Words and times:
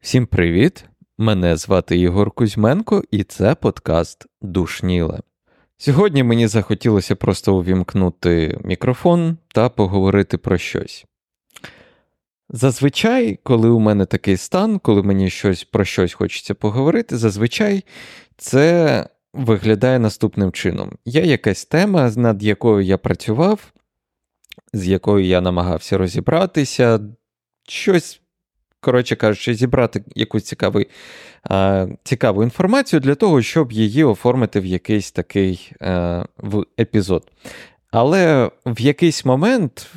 Всім 0.00 0.26
привіт! 0.26 0.84
Мене 1.18 1.56
звати 1.56 1.98
Єгор 1.98 2.30
Кузьменко, 2.30 3.02
і 3.10 3.24
це 3.24 3.54
подкаст 3.54 4.26
Душніле. 4.42 5.20
Сьогодні 5.78 6.22
мені 6.22 6.46
захотілося 6.46 7.16
просто 7.16 7.56
увімкнути 7.56 8.58
мікрофон 8.64 9.36
та 9.48 9.68
поговорити 9.68 10.38
про 10.38 10.58
щось. 10.58 11.06
Зазвичай, 12.48 13.38
коли 13.42 13.68
у 13.68 13.80
мене 13.80 14.06
такий 14.06 14.36
стан, 14.36 14.78
коли 14.78 15.02
мені 15.02 15.30
щось 15.30 15.64
про 15.64 15.84
щось 15.84 16.14
хочеться 16.14 16.54
поговорити, 16.54 17.16
зазвичай 17.16 17.84
це 18.36 19.08
виглядає 19.32 19.98
наступним 19.98 20.52
чином. 20.52 20.92
Є 21.04 21.22
якась 21.22 21.64
тема, 21.64 22.12
над 22.16 22.42
якою 22.42 22.80
я 22.80 22.98
працював, 22.98 23.72
з 24.72 24.88
якою 24.88 25.24
я 25.24 25.40
намагався 25.40 25.98
розібратися, 25.98 27.00
щось, 27.68 28.20
коротше 28.80 29.16
кажучи, 29.16 29.54
зібрати 29.54 30.04
якусь 30.14 30.44
цікаву, 30.44 30.80
а, 31.44 31.86
цікаву 32.04 32.42
інформацію 32.42 33.00
для 33.00 33.14
того, 33.14 33.42
щоб 33.42 33.72
її 33.72 34.04
оформити 34.04 34.60
в 34.60 34.66
якийсь 34.66 35.12
такий 35.12 35.72
а, 35.80 35.88
е, 35.88 36.26
в 36.38 36.64
епізод. 36.80 37.30
Але 37.90 38.50
в 38.66 38.80
якийсь 38.80 39.24
момент 39.24 39.90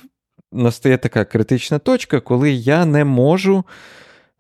настає 0.52 0.98
така 0.98 1.26
критична 1.26 1.80
точка, 1.80 2.20
коли 2.20 2.52
я 2.52 2.86
не 2.86 3.06
можу 3.06 3.64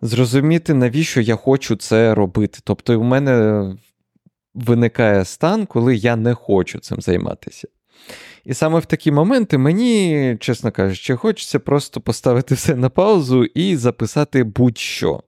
зрозуміти, 0.02 0.74
навіщо 0.74 1.22
я 1.22 1.36
хочу 1.36 1.76
це 1.76 2.16
робити. 2.16 2.60
Тобто, 2.64 3.00
у 3.00 3.04
мене 3.04 3.66
виникає 4.54 5.26
стан, 5.26 5.66
коли 5.66 5.96
я 5.96 6.16
не 6.16 6.34
хочу 6.34 6.80
цим 6.80 7.02
займатися. 7.02 7.68
І 8.46 8.54
саме 8.54 8.80
в 8.80 8.86
такі 8.86 9.12
моменти 9.12 9.58
мені, 9.58 10.38
чесно 10.40 10.72
кажучи, 10.72 11.16
хочеться 11.16 11.60
просто 11.60 12.02
поставити 12.02 12.56
все 12.56 12.76
на 12.76 12.90
паузу 12.90 13.44
і 13.44 13.76
записати 13.76 14.44
будь-що. 14.44 15.24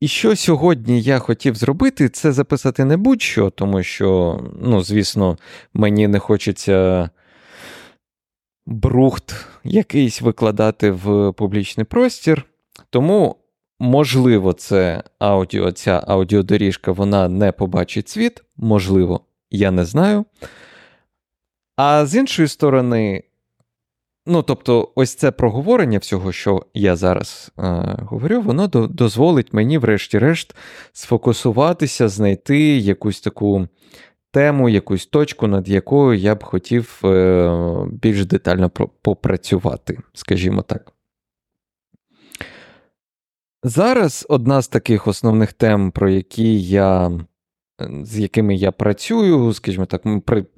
І 0.00 0.08
що 0.08 0.36
сьогодні 0.36 1.02
я 1.02 1.18
хотів 1.18 1.54
зробити, 1.54 2.08
це 2.08 2.32
записати 2.32 2.84
не 2.84 2.96
будь-що, 2.96 3.50
тому 3.50 3.82
що, 3.82 4.40
ну, 4.60 4.82
звісно, 4.82 5.38
мені 5.74 6.08
не 6.08 6.18
хочеться 6.18 7.10
брухт 8.66 9.34
якийсь 9.64 10.20
викладати 10.20 10.90
в 10.90 11.32
публічний 11.32 11.84
простір. 11.84 12.44
Тому, 12.90 13.36
можливо, 13.78 14.52
це 14.52 15.02
аудіо, 15.18 15.72
ця 15.72 16.04
аудіодоріжка 16.06 16.92
вона 16.92 17.28
не 17.28 17.52
побачить 17.52 18.08
світ, 18.08 18.44
можливо, 18.56 19.20
я 19.50 19.70
не 19.70 19.84
знаю. 19.84 20.24
А 21.76 22.06
з 22.06 22.14
іншої 22.16 22.48
сторони, 22.48 23.22
ну, 24.26 24.42
тобто, 24.42 24.92
ось 24.94 25.14
це 25.14 25.30
проговорення 25.30 25.98
всього, 25.98 26.32
що 26.32 26.66
я 26.74 26.96
зараз 26.96 27.52
е, 27.58 27.62
говорю, 27.98 28.40
воно 28.40 28.66
до, 28.66 28.86
дозволить 28.86 29.52
мені, 29.52 29.78
врешті-решт, 29.78 30.56
сфокусуватися, 30.92 32.08
знайти 32.08 32.58
якусь 32.78 33.20
таку 33.20 33.68
тему, 34.30 34.68
якусь 34.68 35.06
точку, 35.06 35.46
над 35.46 35.68
якою 35.68 36.18
я 36.18 36.34
б 36.34 36.44
хотів 36.44 37.00
е, 37.04 37.86
більш 37.90 38.26
детально 38.26 38.70
попрацювати, 39.02 39.98
скажімо 40.12 40.62
так. 40.62 40.92
Зараз 43.62 44.26
одна 44.28 44.62
з 44.62 44.68
таких 44.68 45.06
основних 45.06 45.52
тем, 45.52 45.90
про 45.90 46.10
які 46.10 46.60
я, 46.60 47.12
з 48.02 48.18
якими 48.18 48.54
я 48.54 48.72
працюю, 48.72 49.52
скажімо 49.52 49.86
так, 49.86 50.02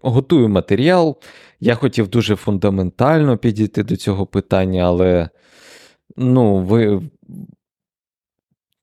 готую 0.03 0.49
матеріал. 0.49 1.17
Я 1.61 1.75
хотів 1.75 2.09
дуже 2.09 2.37
фундаментально 2.37 3.39
підійти 3.39 3.83
до 3.83 3.97
цього 3.97 4.27
питання, 4.27 4.83
але 4.83 5.29
ну, 6.17 6.57
ви 6.57 7.03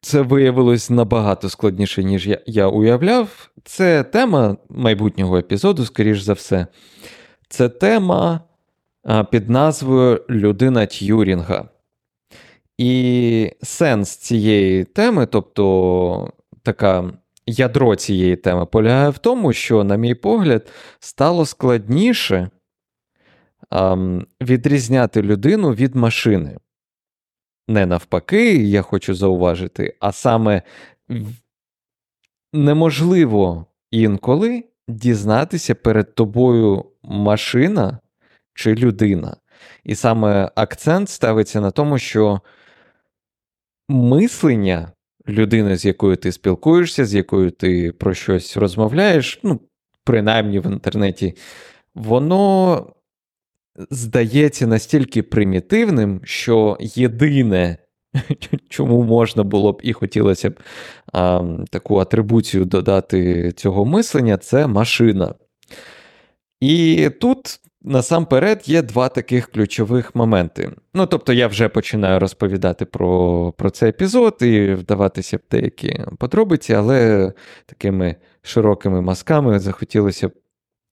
це 0.01 0.21
виявилось 0.21 0.89
набагато 0.89 1.49
складніше, 1.49 2.03
ніж 2.03 2.27
я, 2.27 2.41
я 2.45 2.67
уявляв. 2.67 3.49
Це 3.63 4.03
тема 4.03 4.57
майбутнього 4.69 5.37
епізоду, 5.37 5.85
скоріш 5.85 6.21
за 6.21 6.33
все. 6.33 6.67
Це 7.49 7.69
тема 7.69 8.39
під 9.31 9.49
назвою 9.49 10.25
Людина 10.29 10.85
Т'юрінга. 10.85 11.69
І 12.77 13.51
сенс 13.63 14.15
цієї 14.15 14.83
теми, 14.83 15.25
тобто 15.25 16.33
така 16.63 17.13
ядро 17.45 17.95
цієї 17.95 18.35
теми, 18.35 18.65
полягає 18.65 19.09
в 19.09 19.17
тому, 19.17 19.53
що, 19.53 19.83
на 19.83 19.95
мій 19.95 20.15
погляд, 20.15 20.71
стало 20.99 21.45
складніше 21.45 22.49
а, 23.69 23.97
відрізняти 24.41 25.21
людину 25.21 25.73
від 25.73 25.95
машини 25.95 26.57
не 27.67 27.85
навпаки, 27.85 28.55
я 28.55 28.81
хочу 28.81 29.15
зауважити, 29.15 29.97
а 29.99 30.11
саме 30.11 30.61
неможливо 32.53 33.65
інколи 33.91 34.63
дізнатися 34.87 35.75
перед 35.75 36.15
тобою 36.15 36.85
машина 37.03 37.99
чи 38.53 38.75
людина. 38.75 39.37
І 39.83 39.95
саме 39.95 40.51
акцент 40.55 41.09
ставиться 41.09 41.61
на 41.61 41.71
тому, 41.71 41.97
що 41.97 42.41
мислення 43.89 44.91
людини, 45.29 45.77
з 45.77 45.85
якою 45.85 46.15
ти 46.15 46.31
спілкуєшся, 46.31 47.05
з 47.05 47.13
якою 47.13 47.51
ти 47.51 47.91
про 47.91 48.13
щось 48.13 48.57
розмовляєш, 48.57 49.39
ну, 49.43 49.59
принаймні 50.03 50.59
в 50.59 50.65
інтернеті, 50.65 51.33
воно 51.95 52.93
здається 53.89 54.67
настільки 54.67 55.23
примітивним, 55.23 56.21
що 56.23 56.77
єдине, 56.79 57.77
чому 58.69 59.03
можна 59.03 59.43
було 59.43 59.71
б 59.71 59.81
і 59.83 59.93
хотілося 59.93 60.49
б 60.49 60.59
а, 61.13 61.43
таку 61.69 61.97
атрибуцію 61.97 62.65
додати 62.65 63.51
цього 63.51 63.85
мислення, 63.85 64.37
це 64.37 64.67
машина. 64.67 65.35
І 66.59 67.09
тут. 67.21 67.59
Насамперед 67.85 68.69
є 68.69 68.81
два 68.81 69.09
таких 69.09 69.51
ключових 69.51 70.15
моменти. 70.15 70.71
Ну, 70.93 71.05
тобто, 71.05 71.33
я 71.33 71.47
вже 71.47 71.69
починаю 71.69 72.19
розповідати 72.19 72.85
про 72.85 73.51
про 73.57 73.69
цей 73.69 73.89
епізод 73.89 74.37
і 74.41 74.73
вдаватися 74.73 75.37
в 75.37 75.41
деякі 75.51 76.05
подробиці, 76.19 76.73
але 76.73 77.33
такими 77.65 78.15
широкими 78.41 79.01
мазками 79.01 79.59
захотілося 79.59 80.27
б 80.27 80.31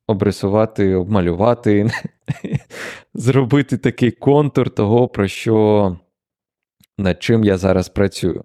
обрисувати, 0.07 0.95
обмалювати, 0.95 1.91
зробити 3.13 3.77
такий 3.77 4.11
контур 4.11 4.69
того, 4.69 5.07
про 5.07 5.27
що, 5.27 5.97
над 6.97 7.23
чим 7.23 7.43
я 7.43 7.57
зараз 7.57 7.89
працюю. 7.89 8.43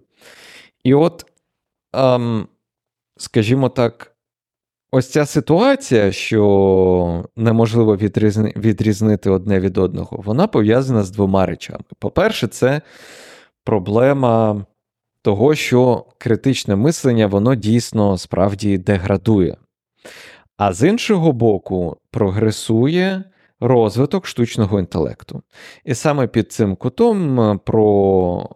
І 0.85 0.95
от, 0.95 1.27
ем, 1.93 2.49
скажімо 3.17 3.69
так, 3.69 4.16
ось 4.97 5.11
ця 5.11 5.27
ситуація, 5.27 6.13
що 6.13 7.25
неможливо 7.37 7.97
відрізни, 7.97 8.53
відрізнити 8.57 9.31
одне 9.31 9.61
від 9.61 9.79
одного, 9.79 10.23
вона 10.25 10.47
пов'язана 10.47 11.03
з 11.03 11.11
двома 11.11 11.47
речами. 11.47 11.85
По-перше, 11.99 12.47
це 12.47 12.81
проблема 13.65 14.65
того, 15.23 15.55
що 15.55 16.05
критичне 16.19 16.77
мислення, 16.77 17.27
воно 17.27 17.55
дійсно 17.55 18.19
справді 18.19 18.79
деградує. 18.79 19.57
А 20.57 20.73
з 20.73 20.89
іншого 20.89 21.33
боку, 21.33 21.97
прогресує 22.11 23.25
розвиток 23.61 24.27
штучного 24.27 24.79
інтелекту. 24.79 25.43
І 25.85 25.95
саме 25.95 26.27
під 26.27 26.53
цим 26.53 26.77
кутом 26.77 27.41
е, 27.41 27.59
про 27.65 28.49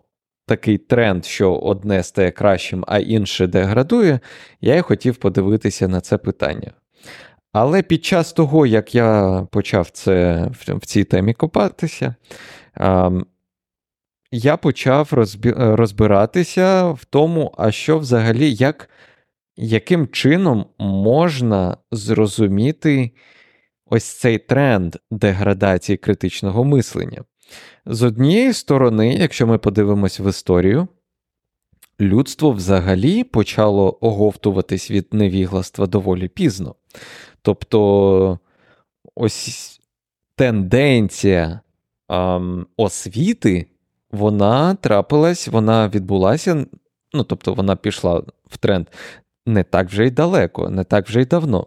такий 0.50 0.78
тренд, 0.78 1.24
що 1.24 1.54
одне 1.54 2.02
стає 2.02 2.30
кращим, 2.30 2.84
а 2.88 2.98
інше 2.98 3.46
деградує, 3.46 4.20
я 4.60 4.76
і 4.76 4.80
хотів 4.80 5.16
подивитися 5.16 5.88
на 5.88 6.00
це 6.00 6.18
питання. 6.18 6.72
Але 7.52 7.82
під 7.82 8.04
час 8.04 8.32
того, 8.32 8.66
як 8.66 8.94
я 8.94 9.46
почав 9.52 9.90
це 9.90 10.46
в 10.68 10.86
цій 10.86 11.04
темі 11.04 11.34
копатися, 11.34 12.14
я 14.32 14.56
почав 14.56 15.08
розбиратися 15.54 16.90
в 16.90 17.04
тому, 17.04 17.54
а 17.58 17.72
що 17.72 17.98
взагалі, 17.98 18.52
як 18.52 18.90
яким 19.56 20.08
чином 20.08 20.66
можна 20.78 21.76
зрозуміти 21.90 23.10
ось 23.86 24.04
цей 24.04 24.38
тренд 24.38 24.96
деградації 25.10 25.96
критичного 25.96 26.64
мислення? 26.64 27.24
З 27.86 28.02
однієї 28.02 28.52
сторони, 28.52 29.14
якщо 29.14 29.46
ми 29.46 29.58
подивимось 29.58 30.20
в 30.20 30.28
історію, 30.28 30.88
людство 32.00 32.50
взагалі 32.50 33.24
почало 33.24 33.98
оговтуватись 34.00 34.90
від 34.90 35.14
невігластва 35.14 35.86
доволі 35.86 36.28
пізно. 36.28 36.74
Тобто 37.42 38.38
ось 39.14 39.80
тенденція 40.36 41.60
ем, 42.08 42.66
освіти, 42.76 43.66
вона 44.10 44.74
трапилась, 44.74 45.48
вона 45.48 45.88
відбулася, 45.88 46.66
ну 47.12 47.24
тобто 47.24 47.54
вона 47.54 47.76
пішла 47.76 48.22
в 48.46 48.56
тренд 48.56 48.86
не 49.46 49.64
так 49.64 49.88
вже 49.88 50.06
й 50.06 50.10
далеко, 50.10 50.70
не 50.70 50.84
так 50.84 51.08
вже 51.08 51.22
й 51.22 51.26
давно. 51.26 51.66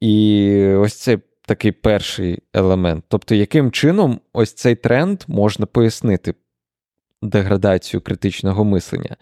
І 0.00 0.64
ось 0.64 0.94
цей 0.94 1.18
такий 1.48 1.72
перший 1.72 2.42
елемент. 2.52 3.04
Тобто, 3.08 3.34
яким 3.34 3.70
чином 3.70 4.20
ось 4.32 4.52
цей 4.52 4.74
тренд 4.74 5.22
можна 5.26 5.66
пояснити 5.66 6.34
деградацію 7.22 8.00
критичного 8.00 8.64
мислення. 8.64 9.16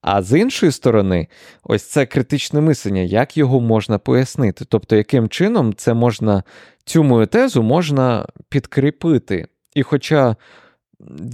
А 0.00 0.22
з 0.22 0.38
іншої 0.38 0.72
сторони, 0.72 1.28
ось 1.62 1.82
це 1.82 2.06
критичне 2.06 2.60
мислення, 2.60 3.00
як 3.00 3.36
його 3.36 3.60
можна 3.60 3.98
пояснити? 3.98 4.64
Тобто, 4.64 4.96
яким 4.96 5.28
чином 5.28 5.74
це 5.74 5.94
можна, 5.94 6.42
цю 6.84 7.04
мою 7.04 7.26
тезу 7.26 7.62
можна 7.62 8.26
підкріпити. 8.48 9.46
І 9.74 9.82
хоча 9.82 10.36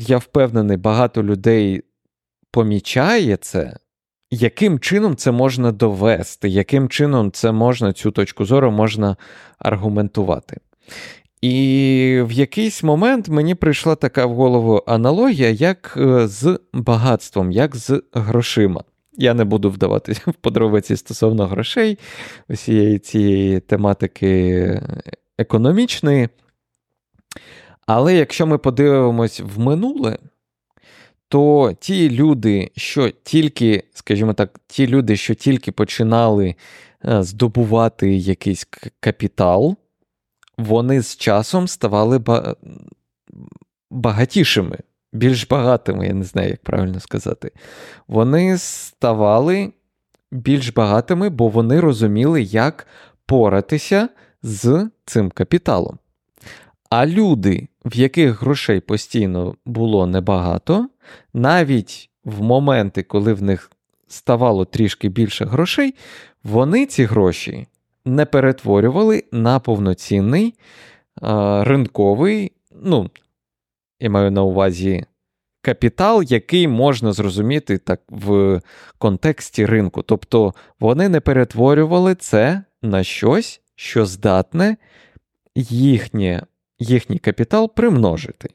я 0.08 0.18
впевнений, 0.18 0.76
багато 0.76 1.22
людей 1.22 1.82
помічає 2.50 3.36
це, 3.36 3.76
яким 4.30 4.78
чином 4.78 5.16
це 5.16 5.32
можна 5.32 5.72
довести, 5.72 6.48
яким 6.48 6.88
чином 6.88 7.32
це 7.32 7.52
можна, 7.52 7.92
цю 7.92 8.10
точку 8.10 8.44
зору 8.44 8.70
можна 8.70 9.16
аргументувати. 9.58 10.56
І 11.42 12.22
в 12.24 12.32
якийсь 12.32 12.82
момент 12.82 13.28
мені 13.28 13.54
прийшла 13.54 13.94
така 13.94 14.26
в 14.26 14.34
голову 14.34 14.82
аналогія, 14.86 15.50
як 15.50 15.94
е, 15.96 16.28
з 16.28 16.60
багатством, 16.72 17.52
як 17.52 17.76
з 17.76 18.02
грошима. 18.12 18.84
Я 19.12 19.34
не 19.34 19.44
буду 19.44 19.70
вдаватися 19.70 20.20
в 20.26 20.34
подробиці 20.34 20.96
стосовно 20.96 21.46
грошей, 21.46 21.98
усієї 22.48 22.98
цієї 22.98 23.60
тематики 23.60 24.82
економічної. 25.38 26.28
Але 27.86 28.14
якщо 28.14 28.46
ми 28.46 28.58
подивимось 28.58 29.40
в 29.40 29.58
минуле, 29.58 30.18
то 31.28 31.72
ті 31.80 32.10
люди, 32.10 32.70
що 32.76 33.10
тільки, 33.10 33.84
скажімо 33.94 34.32
так, 34.32 34.60
ті 34.66 34.86
люди, 34.86 35.16
що 35.16 35.34
тільки 35.34 35.72
починали 35.72 36.54
е, 37.04 37.22
здобувати 37.22 38.14
якийсь 38.14 38.66
капітал, 39.00 39.76
вони 40.58 41.02
з 41.02 41.16
часом 41.16 41.68
ставали 41.68 42.20
багатішими, 43.90 44.78
більш 45.12 45.46
багатими, 45.46 46.06
я 46.06 46.14
не 46.14 46.24
знаю, 46.24 46.48
як 46.48 46.62
правильно 46.62 47.00
сказати. 47.00 47.52
Вони 48.08 48.58
ставали 48.58 49.72
більш 50.32 50.72
багатими, 50.72 51.28
бо 51.28 51.48
вони 51.48 51.80
розуміли, 51.80 52.42
як 52.42 52.86
поратися 53.26 54.08
з 54.42 54.90
цим 55.04 55.30
капіталом. 55.30 55.98
А 56.90 57.06
люди, 57.06 57.68
в 57.84 57.96
яких 57.96 58.42
грошей 58.42 58.80
постійно 58.80 59.54
було 59.64 60.06
небагато, 60.06 60.88
навіть 61.34 62.10
в 62.24 62.42
моменти, 62.42 63.02
коли 63.02 63.32
в 63.32 63.42
них 63.42 63.70
ставало 64.08 64.64
трішки 64.64 65.08
більше 65.08 65.44
грошей, 65.44 65.94
вони 66.44 66.86
ці 66.86 67.04
гроші 67.04 67.66
не 68.04 68.26
перетворювали 68.26 69.24
на 69.32 69.60
повноцінний 69.60 70.54
а, 71.20 71.64
ринковий, 71.64 72.52
ну, 72.82 73.10
я 74.00 74.10
маю 74.10 74.30
на 74.30 74.42
увазі 74.42 75.04
капітал, 75.66 76.22
який 76.22 76.68
можна 76.68 77.12
зрозуміти 77.12 77.78
так 77.78 78.00
в 78.08 78.60
контексті 78.98 79.66
ринку. 79.66 80.02
Тобто 80.02 80.54
вони 80.80 81.08
не 81.08 81.20
перетворювали 81.20 82.14
це 82.14 82.62
на 82.82 83.04
щось, 83.04 83.60
що 83.74 84.06
здатне 84.06 84.76
їхнє, 85.54 86.42
їхній 86.78 87.18
капітал 87.18 87.74
примножити. 87.74 88.50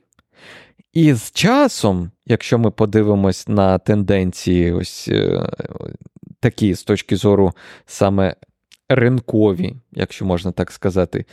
І 0.93 1.13
з 1.13 1.31
часом, 1.31 2.11
якщо 2.25 2.57
ми 2.57 2.71
подивимось 2.71 3.47
на 3.47 3.77
тенденції, 3.77 4.71
ось 4.71 5.07
е, 5.07 5.49
такі 6.39 6.73
з 6.73 6.83
точки 6.83 7.15
зору 7.15 7.53
саме 7.85 8.35
ринкові, 8.89 9.75
якщо 9.91 10.25
можна 10.25 10.51
так 10.51 10.71
сказати, 10.71 11.25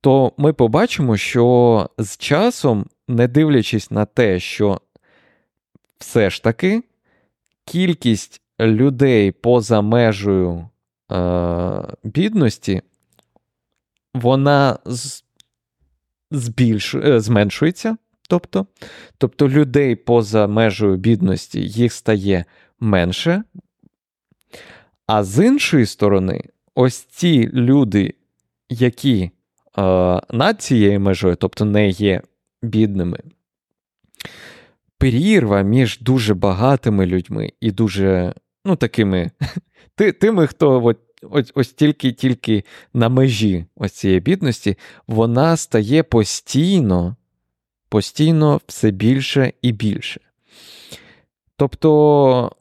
то 0.00 0.32
ми 0.36 0.52
побачимо, 0.52 1.16
що 1.16 1.90
з 1.98 2.16
часом, 2.16 2.86
не 3.08 3.28
дивлячись 3.28 3.90
на 3.90 4.04
те, 4.04 4.40
що 4.40 4.80
все 5.98 6.30
ж 6.30 6.42
таки 6.42 6.82
кількість 7.64 8.40
людей 8.60 9.32
поза 9.32 9.80
межею 9.80 10.68
е, 11.12 11.82
бідності, 12.04 12.82
вона 14.14 14.78
збільш, 16.32 16.94
е, 16.94 17.20
зменшується. 17.20 17.96
Тобто, 18.28 18.66
тобто 19.18 19.48
людей 19.48 19.96
поза 19.96 20.46
межею 20.46 20.96
бідності 20.96 21.60
їх 21.60 21.92
стає 21.92 22.44
менше. 22.80 23.42
А 25.06 25.24
з 25.24 25.46
іншої 25.46 25.86
сторони, 25.86 26.44
ось 26.74 26.96
ці 26.96 27.50
люди, 27.52 28.14
які 28.70 29.22
е, 29.22 29.30
над 30.30 30.62
цією 30.62 31.00
межою, 31.00 31.36
тобто 31.36 31.64
не 31.64 31.88
є 31.88 32.22
бідними, 32.62 33.18
перірва 34.98 35.62
між 35.62 36.00
дуже 36.00 36.34
багатими 36.34 37.06
людьми 37.06 37.52
і 37.60 37.70
дуже 37.70 38.34
ну, 38.64 38.76
такими 38.76 39.30
тими, 40.20 40.46
хто 40.46 40.84
от, 40.84 40.98
ось, 41.30 41.52
ось 41.54 41.72
тільки 41.72 42.12
тільки 42.12 42.64
на 42.94 43.08
межі 43.08 43.64
ось 43.76 43.92
цієї 43.92 44.20
бідності, 44.20 44.78
вона 45.06 45.56
стає 45.56 46.02
постійно, 46.02 47.16
постійно 47.88 48.60
все 48.66 48.90
більше 48.90 49.52
і 49.62 49.72
більше. 49.72 50.20
Тобто 51.56 52.52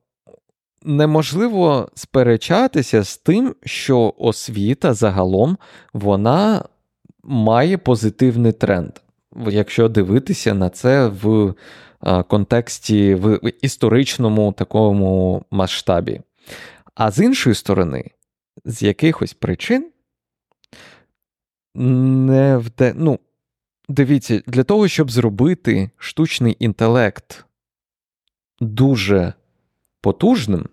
неможливо 0.83 1.89
сперечатися 1.95 3.03
з 3.03 3.17
тим, 3.17 3.55
що 3.65 4.13
освіта 4.17 4.93
загалом 4.93 5.57
вона 5.93 6.65
має 7.23 7.77
позитивний 7.77 8.51
тренд, 8.51 8.91
якщо 9.47 9.89
дивитися 9.89 10.53
на 10.53 10.69
це 10.69 11.07
в 11.07 11.53
контексті 12.27 13.15
в 13.15 13.39
історичному 13.61 14.51
такому 14.51 15.43
масштабі. 15.51 16.21
А 16.95 17.11
з 17.11 17.19
іншої 17.19 17.55
сторони, 17.55 18.11
з 18.65 18.83
якихось 18.83 19.33
причин 19.33 19.91
не 21.75 22.57
вде... 22.57 22.93
ну, 22.95 23.19
дивіться, 23.89 24.41
для 24.47 24.63
того, 24.63 24.87
щоб 24.87 25.11
зробити 25.11 25.89
штучний 25.97 26.57
інтелект 26.59 27.45
дуже 28.59 29.33
потужним, 30.01 30.69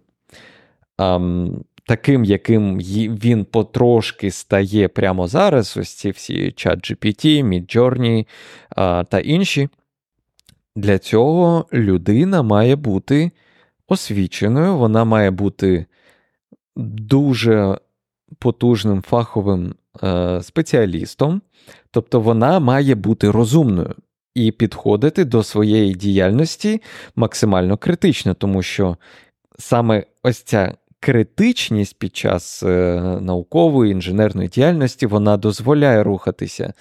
ем, 0.99 1.65
таким, 1.87 2.25
яким 2.25 2.79
він 2.79 3.45
потрошки 3.45 4.31
стає 4.31 4.89
прямо 4.89 5.29
зараз, 5.29 5.77
ось 5.77 5.95
ці 5.95 6.11
всі 6.11 6.53
чат 6.53 6.91
GPT, 6.91 7.45
Midjourney 7.45 8.27
е, 8.77 9.05
та 9.05 9.21
інші. 9.21 9.69
Для 10.77 10.99
цього 10.99 11.67
людина 11.73 12.43
має 12.43 12.77
бути 12.77 13.31
освіченою, 13.89 14.77
вона 14.77 15.05
має 15.05 15.31
бути 15.31 15.87
дуже 16.79 17.79
потужним 18.39 19.03
фаховим 19.03 19.75
е, 20.03 20.43
спеціалістом, 20.43 21.43
тобто 21.91 22.21
вона 22.21 22.61
має 22.61 22.95
бути 22.95 23.31
розумною 23.31 23.95
і 24.35 24.53
підходити 24.53 25.25
до 25.25 25.43
своєї 25.43 25.95
діяльності 25.95 26.83
максимально 27.17 27.77
критично, 27.77 28.35
тому 28.35 28.63
що 28.63 28.97
саме 29.59 30.05
ось 30.23 30.43
ця 30.43 30.75
критичність 31.01 31.99
під 31.99 32.17
час 32.17 32.63
е, 32.63 33.01
наукової 33.21 33.93
інженерної 33.93 34.49
діяльності 34.49 35.07
вона 35.07 35.37
дозволяє 35.37 36.03
рухатися 36.03 36.73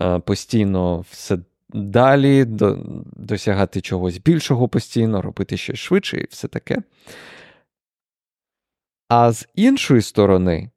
е, 0.00 0.18
постійно 0.18 1.04
все 1.10 1.38
далі, 1.72 2.44
до, 2.44 2.78
досягати 3.16 3.80
чогось 3.80 4.18
більшого 4.18 4.68
постійно, 4.68 5.22
робити 5.22 5.56
щось 5.56 5.78
швидше 5.78 6.20
і 6.20 6.26
все 6.30 6.48
таке. 6.48 6.78
А 9.10 9.32
з 9.32 9.48
іншої 9.54 10.02
сторони, 10.02 10.70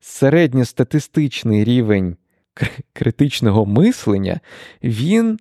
середньостатистичний 0.00 1.64
рівень 1.64 2.16
критичного 2.92 3.66
мислення, 3.66 4.40
він 4.82 5.38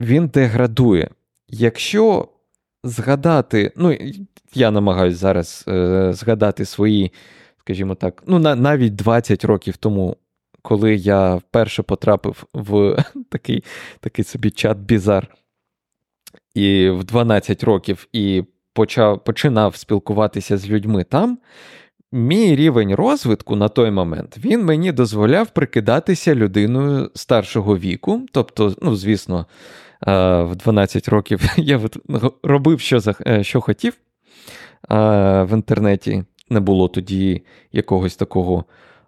він 0.00 0.28
деградує. 0.28 1.10
Якщо 1.48 2.28
згадати, 2.84 3.72
ну, 3.76 3.98
я 4.54 4.70
намагаюся 4.70 5.16
зараз 5.16 5.64
е, 5.68 6.12
згадати 6.12 6.64
свої, 6.64 7.12
скажімо 7.60 7.94
так, 7.94 8.22
ну, 8.26 8.38
на, 8.38 8.54
навіть 8.54 8.94
20 8.94 9.44
років 9.44 9.76
тому, 9.76 10.16
коли 10.62 10.94
я 10.94 11.34
вперше 11.34 11.82
потрапив 11.82 12.44
в 12.52 13.04
такий 13.28 13.64
такий 14.00 14.24
собі 14.24 14.50
чат 14.50 14.78
Бізар, 14.78 15.36
і 16.54 16.90
в 16.90 17.04
12 17.04 17.64
років 17.64 18.08
і 18.12 18.44
почав, 18.72 19.24
починав 19.24 19.76
спілкуватися 19.76 20.58
з 20.58 20.70
людьми 20.70 21.04
там. 21.04 21.38
Мій 22.12 22.56
рівень 22.56 22.94
розвитку 22.94 23.56
на 23.56 23.68
той 23.68 23.90
момент 23.90 24.38
він 24.44 24.64
мені 24.64 24.92
дозволяв 24.92 25.50
прикидатися 25.50 26.34
людиною 26.34 27.10
старшого 27.14 27.78
віку. 27.78 28.26
Тобто, 28.32 28.74
ну, 28.82 28.96
звісно, 28.96 29.46
в 30.06 30.54
12 30.56 31.08
років 31.08 31.40
я 31.56 31.80
робив, 32.42 32.80
що 32.80 33.00
е, 33.26 33.44
що 33.44 33.60
хотів. 33.60 33.92
В 34.88 35.48
інтернеті 35.52 36.24
не 36.50 36.60
було 36.60 36.88
тоді 36.88 37.42
якогось 37.72 38.16
такого 38.16 38.64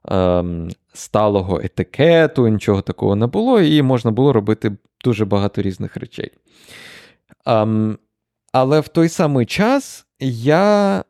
ем, 0.09 0.71
сталого 0.93 1.61
етикету, 1.65 2.49
нічого 2.49 2.83
такого 2.83 3.17
не 3.17 3.27
було, 3.27 3.61
і 3.61 3.83
можна 3.83 4.11
було 4.11 4.33
робити 4.33 4.73
дуже 5.05 5.25
багато 5.25 5.63
різних 5.63 5.97
речей. 5.97 6.31
Але 8.55 8.81
в 8.81 8.89
той 8.89 9.09
самий 9.09 9.47
час 9.47 10.07
я 10.21 11.05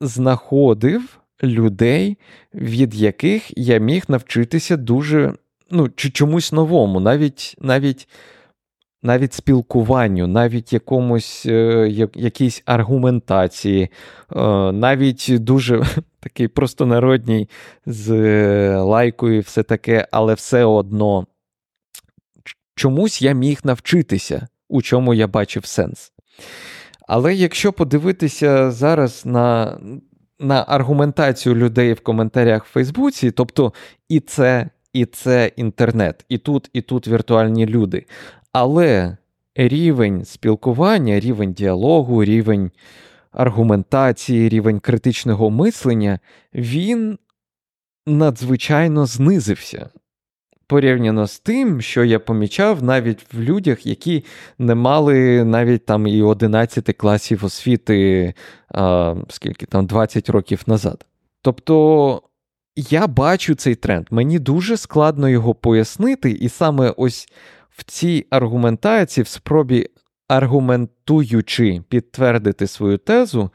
знаходив 0.00 1.18
людей, 1.42 2.18
від 2.54 2.94
яких 2.94 3.58
я 3.58 3.78
міг 3.78 4.04
навчитися 4.08 4.76
дуже 4.76 5.34
ну, 5.70 5.88
чи 5.96 6.10
чомусь 6.10 6.52
новому, 6.52 7.00
навіть 7.00 7.56
навіть, 7.60 8.08
навіть 9.02 9.32
спілкуванню, 9.32 10.26
навіть 10.26 10.72
якомусь 10.72 11.46
е, 11.46 12.08
якійсь 12.14 12.62
аргументації, 12.66 13.82
е, 13.82 13.90
навіть 14.72 15.26
дуже 15.30 15.84
такий 16.20 16.48
простонародній 16.48 17.48
з 17.86 18.10
е, 18.10 18.76
лайкою, 18.76 19.40
все 19.40 19.62
таке, 19.62 20.08
але 20.10 20.34
все 20.34 20.64
одно 20.64 21.26
чомусь 22.74 23.22
я 23.22 23.32
міг 23.32 23.60
навчитися, 23.64 24.48
у 24.68 24.82
чому 24.82 25.14
я 25.14 25.26
бачив 25.26 25.64
сенс. 25.64 26.12
Але 27.08 27.34
якщо 27.34 27.72
подивитися 27.72 28.70
зараз 28.70 29.26
на 29.26 29.78
на 30.38 30.64
аргументацію 30.68 31.54
людей 31.54 31.92
в 31.92 32.00
коментарях 32.00 32.64
в 32.66 32.72
Фейсбуці, 32.72 33.30
тобто 33.30 33.72
і 34.08 34.20
це, 34.20 34.70
і 34.92 35.06
це 35.06 35.52
інтернет, 35.56 36.24
і 36.28 36.38
тут, 36.38 36.70
і 36.72 36.82
тут 36.82 37.08
віртуальні 37.08 37.66
люди. 37.66 38.06
Але 38.52 39.16
рівень 39.54 40.24
спілкування, 40.24 41.20
рівень 41.20 41.52
діалогу, 41.52 42.24
рівень 42.24 42.70
аргументації, 43.32 44.48
рівень 44.48 44.80
критичного 44.80 45.50
мислення, 45.50 46.18
він 46.54 47.18
надзвичайно 48.06 49.06
знизився 49.06 49.90
порівняно 50.66 51.26
з 51.26 51.38
тим, 51.38 51.80
що 51.80 52.04
я 52.04 52.18
помічав 52.18 52.82
навіть 52.82 53.34
в 53.34 53.40
людях, 53.40 53.86
які 53.86 54.24
не 54.58 54.74
мали 54.74 55.44
навіть 55.44 55.86
там 55.86 56.06
і 56.06 56.22
11 56.22 56.96
класів 56.96 57.44
освіти, 57.44 58.34
а, 58.68 59.14
скільки 59.28 59.66
там 59.66 59.86
20 59.86 60.28
років 60.28 60.62
назад. 60.66 61.06
Тобто 61.42 62.22
я 62.76 63.06
бачу 63.06 63.54
цей 63.54 63.74
тренд, 63.74 64.06
мені 64.10 64.38
дуже 64.38 64.76
складно 64.76 65.28
його 65.28 65.54
пояснити, 65.54 66.30
і 66.30 66.48
саме 66.48 66.94
ось 66.96 67.28
в 67.70 67.84
цій 67.84 68.26
аргументації, 68.30 69.24
в 69.24 69.28
спробі. 69.28 69.86
Аргументуючи 70.28 71.82
підтвердити 71.88 72.66
свою 72.66 72.98
тезу, 72.98 73.50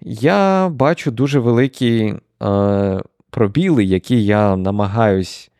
я 0.00 0.68
бачу 0.68 1.10
дуже 1.10 1.38
великі 1.40 2.14
е, 2.42 3.02
пробіли, 3.30 3.84
які 3.84 4.24
я 4.24 4.56
намагаюсь 4.56 5.50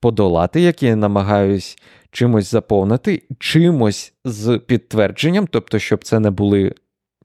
подолати, 0.00 0.60
які 0.60 0.86
я 0.86 0.96
намагаюсь 0.96 1.78
чимось 2.10 2.50
заповнити, 2.50 3.22
чимось 3.38 4.12
з 4.24 4.58
підтвердженням, 4.58 5.46
тобто, 5.46 5.78
щоб 5.78 6.04
це 6.04 6.20
не 6.20 6.30
були 6.30 6.74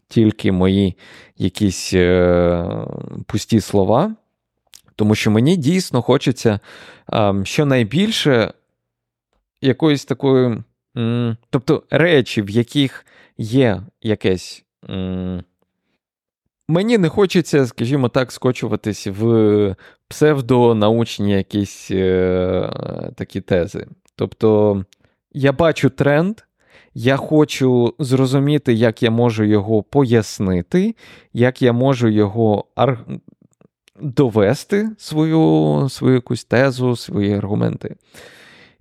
тільки 0.08 0.52
мої 0.52 0.96
якісь 1.38 1.94
е, 1.94 2.86
пусті 3.28 3.60
слова. 3.62 4.16
Тому 4.96 5.16
що 5.16 5.32
мені 5.32 5.58
дійсно 5.58 6.02
хочеться 6.02 6.60
е, 7.14 7.34
щонайбільше 7.44 8.54
якоїсь 9.62 10.06
такої, 10.06 10.58
м, 10.98 11.38
тобто 11.50 11.84
речі, 11.90 12.42
в 12.42 12.50
яких 12.50 13.06
є 13.38 13.82
якесь. 14.02 14.64
М, 14.90 15.44
Мені 16.68 16.98
не 16.98 17.10
хочеться, 17.10 17.66
скажімо 17.66 18.10
так, 18.10 18.32
скочуватись 18.32 19.08
в 19.08 19.76
псевдонаучні 20.08 21.32
якісь 21.32 21.92
е, 21.92 22.70
такі 23.16 23.42
тези. 23.42 23.88
Тобто 24.16 24.84
я 25.32 25.52
бачу 25.52 25.90
тренд, 25.90 26.42
я 26.94 27.18
хочу 27.18 27.94
зрозуміти, 28.00 28.74
як 28.74 29.04
я 29.04 29.12
можу 29.12 29.44
його 29.44 29.84
пояснити, 29.84 30.96
як 31.34 31.62
я 31.62 31.74
можу 31.74 32.08
його 32.08 32.66
ар... 32.76 33.06
довести 34.02 34.90
свою, 34.98 35.88
свою 35.90 36.16
якусь 36.16 36.46
тезу, 36.46 36.96
свої 36.96 37.34
аргументи. 37.34 37.96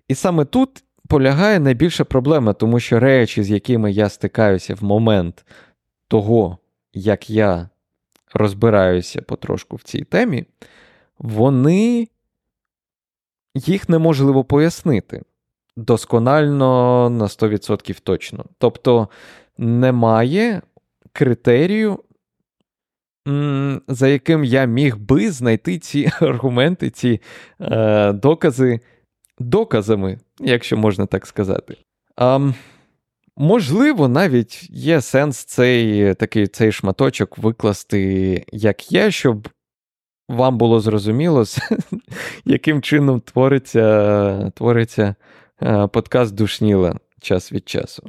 І 0.09 0.15
саме 0.15 0.45
тут 0.45 0.85
полягає 1.09 1.61
найбільша 1.61 2.05
проблема, 2.05 2.53
тому 2.53 2.81
що 2.81 3.01
речі, 3.01 3.43
з 3.43 3.51
якими 3.51 3.93
я 3.93 4.09
стикаюся 4.09 4.75
в 4.75 4.85
момент 4.85 5.45
того, 6.09 6.59
як 6.95 7.31
я 7.31 7.69
розбираюся 8.35 9.23
потрошку 9.23 9.77
в 9.77 9.83
цій 9.83 10.05
темі, 10.05 10.45
вони 11.19 12.09
їх 13.55 13.89
неможливо 13.89 14.45
пояснити 14.45 15.23
досконально 15.77 17.11
на 17.11 17.25
100% 17.25 18.01
точно. 18.01 18.45
Тобто 18.59 19.09
немає 19.59 20.63
критерію, 21.13 21.99
за 23.89 24.09
яким 24.09 24.45
я 24.45 24.65
міг 24.65 24.97
би 24.97 25.31
знайти 25.31 25.79
ці 25.79 26.11
аргументи, 26.21 26.91
ці 26.91 27.21
е, 27.61 28.13
докази 28.13 28.81
доказами, 29.39 30.19
якщо 30.41 30.77
можна 30.77 31.07
так 31.07 31.27
сказати. 31.27 31.77
А, 32.17 32.51
Можливо, 33.37 34.09
навіть 34.09 34.71
є 34.71 35.01
сенс 35.01 35.45
цей 35.45 36.15
такий 36.15 36.47
цей 36.47 36.73
шматочок 36.73 37.39
викласти 37.39 38.45
як 38.53 38.93
є, 38.93 39.11
щоб 39.11 39.49
вам 40.29 40.59
було 40.59 40.81
зрозуміло, 40.81 41.45
яким 42.45 42.83
чином 42.83 43.21
твориться 43.21 44.51
твориться 44.55 45.15
е, 45.63 45.87
подкаст 45.87 46.35
Душніла 46.35 46.97
час 47.21 47.53
від 47.53 47.69
часу. 47.69 48.03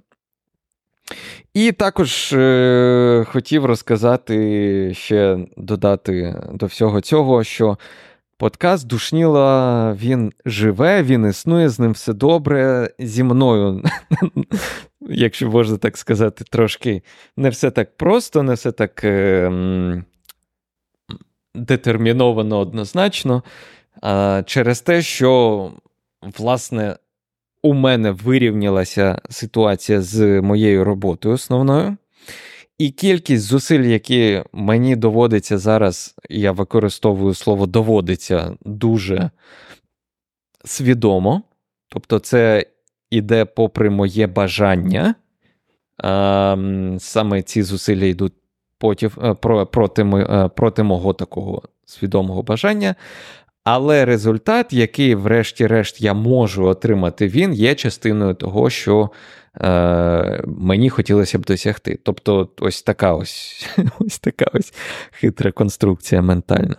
І 1.53 1.71
також 1.71 2.33
е, 2.33 3.25
хотів 3.27 3.65
розказати 3.65 4.93
ще 4.93 5.37
додати 5.57 6.41
до 6.53 6.65
всього 6.65 7.01
цього, 7.01 7.43
що 7.43 7.77
подкаст 8.37 8.87
Душніла 8.87 9.93
він 9.93 10.31
живе, 10.45 11.03
він 11.03 11.29
існує, 11.29 11.69
з 11.69 11.79
ним 11.79 11.91
все 11.91 12.13
добре. 12.13 12.89
Зі 12.99 13.23
мною, 13.23 13.83
якщо 15.09 15.49
можна 15.49 15.77
так 15.77 15.97
сказати, 15.97 16.45
трошки 16.49 17.01
не 17.37 17.49
все 17.49 17.71
так 17.71 17.97
просто, 17.97 18.43
не 18.43 18.53
все 18.53 18.71
так. 18.71 19.03
Е, 19.03 20.03
детерміновано 21.55 22.59
однозначно, 22.59 23.43
через 24.45 24.81
те, 24.81 25.01
що, 25.01 25.71
власне, 26.37 26.97
у 27.63 27.73
мене 27.73 28.11
вирівнялася 28.11 29.19
ситуація 29.29 30.01
з 30.01 30.41
моєю 30.41 30.83
роботою 30.83 31.35
основною. 31.35 31.97
І 32.77 32.89
кількість 32.91 33.43
зусиль, 33.43 33.83
які 33.83 34.43
мені 34.53 34.95
доводиться 34.95 35.57
зараз, 35.57 36.15
я 36.29 36.51
використовую 36.51 37.33
слово 37.33 37.65
доводиться 37.65 38.57
дуже 38.65 39.29
свідомо. 40.65 41.43
Тобто, 41.89 42.19
це 42.19 42.65
іде 43.13 43.45
попри 43.45 43.89
моє 43.89 44.27
бажання. 44.27 45.15
Саме 46.99 47.41
ці 47.41 47.63
зусилля 47.63 48.05
йдуть 48.05 48.33
проти, 48.77 49.09
е, 49.23 49.33
проти, 49.65 50.01
е, 50.01 50.49
проти 50.55 50.83
мого 50.83 51.13
такого 51.13 51.61
свідомого 51.85 52.43
бажання. 52.43 52.95
Але 53.63 54.05
результат, 54.05 54.73
який, 54.73 55.15
врешті-решт, 55.15 56.01
я 56.01 56.13
можу 56.13 56.65
отримати, 56.65 57.27
він 57.27 57.53
є 57.53 57.75
частиною 57.75 58.33
того, 58.33 58.69
що 58.69 59.09
е, 59.61 60.43
мені 60.45 60.89
хотілося 60.89 61.39
б 61.39 61.45
досягти. 61.45 61.99
Тобто, 62.03 62.49
ось 62.59 62.81
така 62.81 63.13
ось 63.13 63.69
ось 63.99 64.19
така 64.19 64.45
ось 64.53 64.73
хитра 65.11 65.51
конструкція 65.51 66.21
ментальна. 66.21 66.75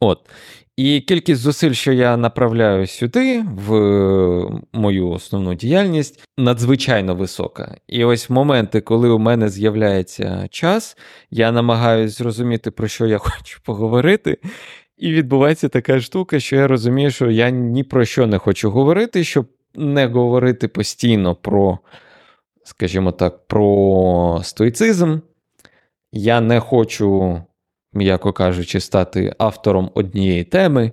От. 0.00 0.30
І 0.76 1.00
кількість 1.00 1.40
зусиль, 1.40 1.72
що 1.72 1.92
я 1.92 2.16
направляю 2.16 2.86
сюди, 2.86 3.44
в 3.54 3.72
мою 4.72 5.08
основну 5.08 5.54
діяльність, 5.54 6.28
надзвичайно 6.38 7.14
висока. 7.14 7.76
І 7.88 8.04
ось 8.04 8.28
в 8.28 8.32
моменти, 8.32 8.80
коли 8.80 9.08
у 9.08 9.18
мене 9.18 9.48
з'являється 9.48 10.48
час, 10.50 10.96
я 11.30 11.52
намагаюся 11.52 12.16
зрозуміти, 12.16 12.70
про 12.70 12.88
що 12.88 13.06
я 13.06 13.18
хочу 13.18 13.60
поговорити. 13.64 14.38
І 14.98 15.12
відбувається 15.12 15.68
така 15.68 16.00
штука, 16.00 16.40
що 16.40 16.56
я 16.56 16.68
розумію, 16.68 17.10
що 17.10 17.30
я 17.30 17.50
ні 17.50 17.84
про 17.84 18.04
що 18.04 18.26
не 18.26 18.38
хочу 18.38 18.70
говорити, 18.70 19.24
щоб 19.24 19.46
не 19.74 20.06
говорити 20.06 20.68
постійно 20.68 21.34
про, 21.34 21.78
скажімо 22.64 23.12
так, 23.12 23.46
про 23.46 24.40
стоїцизм. 24.44 25.18
Я 26.12 26.40
не 26.40 26.60
хочу 26.60 27.42
м'яко 27.94 28.32
кажучи, 28.32 28.80
стати 28.80 29.34
автором 29.38 29.90
однієї 29.94 30.44
теми. 30.44 30.92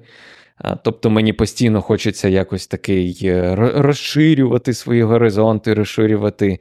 Тобто 0.84 1.10
мені 1.10 1.34
постійно 1.34 1.82
хочеться 1.82 2.28
якось 2.28 2.68
такий 2.68 3.20
е, 3.24 3.56
розширювати 3.56 4.74
свої 4.74 5.04
горизонти, 5.04 5.74
розширювати 5.74 6.60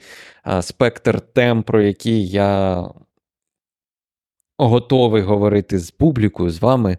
спектр 0.61 1.21
тем, 1.21 1.63
про 1.63 1.83
які 1.83 2.27
я 2.27 2.85
готовий 4.59 5.23
говорити 5.23 5.79
з 5.79 5.91
публікою, 5.91 6.51
з 6.51 6.63
вами. 6.63 6.99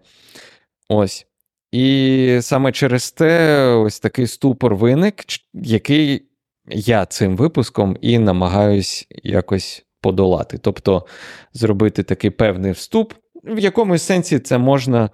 Ось. 0.90 1.28
І 1.72 2.40
саме 2.42 2.72
через 2.72 3.12
те 3.12 3.66
ось 3.66 4.00
такий 4.00 4.28
ступор 4.28 4.76
виник, 4.76 5.16
який 5.54 6.26
я 6.70 7.06
цим 7.06 7.38
випуском 7.38 7.98
і 8.02 8.20
намагаюсь 8.20 9.08
якось 9.24 9.86
подолати. 10.02 10.58
Тобто 10.58 11.06
зробити 11.54 12.04
такий 12.04 12.30
певний 12.30 12.72
вступ, 12.72 13.14
в 13.44 13.60
якомусь 13.60 14.04
сенсі 14.04 14.40
це 14.40 14.58
можна. 14.58 15.10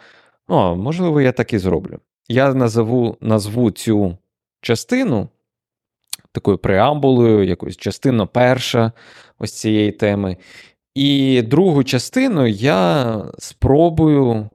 О, 0.47 0.75
можливо, 0.75 1.21
я 1.21 1.31
так 1.31 1.53
і 1.53 1.59
зроблю. 1.59 1.99
Я 2.29 2.53
назову, 2.53 3.17
назву 3.21 3.71
цю 3.71 4.17
частину 4.61 5.29
такою 6.31 6.57
преамбулою, 6.57 7.43
якоюсь 7.43 7.77
частина 7.77 8.25
перша 8.25 8.91
ось 9.39 9.53
цієї 9.53 9.91
теми. 9.91 10.37
І 10.95 11.41
другу 11.41 11.83
частину 11.83 12.47
я 12.47 13.23
спробую 13.39 14.49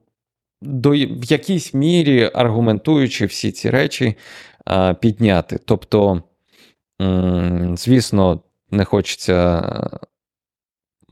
до, 0.63 0.91
в 0.91 1.25
якійсь 1.25 1.75
мірі 1.75 2.31
аргументуючи 2.35 3.27
всі 3.27 3.53
ці 3.53 3.71
речі, 3.71 4.15
підняти. 5.01 5.59
Тобто, 5.65 6.23
звісно, 7.75 8.41
не 8.71 8.85
хочеться 8.85 9.63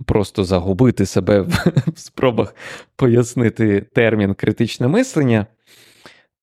просто 0.06 0.44
загубити 0.44 1.06
себе 1.06 1.40
в 1.86 1.98
спробах 1.98 2.54
пояснити 2.96 3.80
термін 3.80 4.34
критичне 4.34 4.88
мислення. 4.88 5.46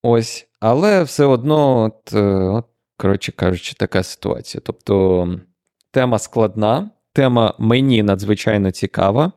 Ось, 0.03 0.47
але 0.59 1.03
все 1.03 1.25
одно, 1.25 1.83
от, 1.83 2.13
е, 2.13 2.21
от, 2.31 2.65
коротше 2.97 3.31
кажучи, 3.31 3.73
така 3.79 4.03
ситуація. 4.03 4.61
Тобто 4.65 5.39
тема 5.91 6.19
складна, 6.19 6.89
тема 7.13 7.53
мені 7.59 8.03
надзвичайно 8.03 8.71
цікава, 8.71 9.31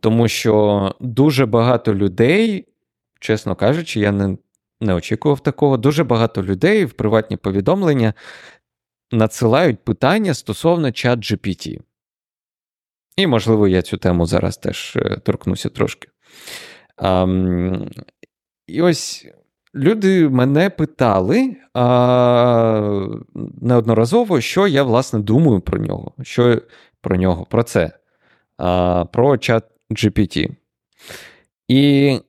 тому 0.00 0.28
що 0.28 0.94
дуже 1.00 1.46
багато 1.46 1.94
людей, 1.94 2.66
чесно 3.20 3.54
кажучи, 3.54 4.00
я 4.00 4.12
не, 4.12 4.36
не 4.80 4.94
очікував 4.94 5.40
такого. 5.40 5.76
Дуже 5.76 6.04
багато 6.04 6.42
людей 6.42 6.84
в 6.84 6.92
приватні 6.92 7.36
повідомлення 7.36 8.14
надсилають 9.12 9.84
питання 9.84 10.34
стосовно 10.34 10.92
чат 10.92 11.18
GPT. 11.18 11.80
І, 13.16 13.26
можливо, 13.26 13.68
я 13.68 13.82
цю 13.82 13.96
тему 13.96 14.26
зараз 14.26 14.56
теж 14.56 14.96
е, 14.96 15.20
торкнуся 15.24 15.68
трошки. 15.68 16.08
Um, 16.98 17.90
і 18.66 18.82
ось 18.82 19.26
люди 19.74 20.28
мене 20.28 20.70
питали 20.70 21.56
а, 21.74 23.08
неодноразово, 23.60 24.40
що 24.40 24.66
я, 24.66 24.82
власне, 24.82 25.18
думаю 25.18 25.60
про 25.60 25.78
нього. 25.78 26.12
Що 26.22 26.62
про 27.00 27.16
нього, 27.16 27.44
про 27.44 27.62
це, 27.62 27.90
а, 28.58 29.04
про 29.04 29.38
чат 29.38 29.64
GPT. 29.90 30.50
І 31.68 32.20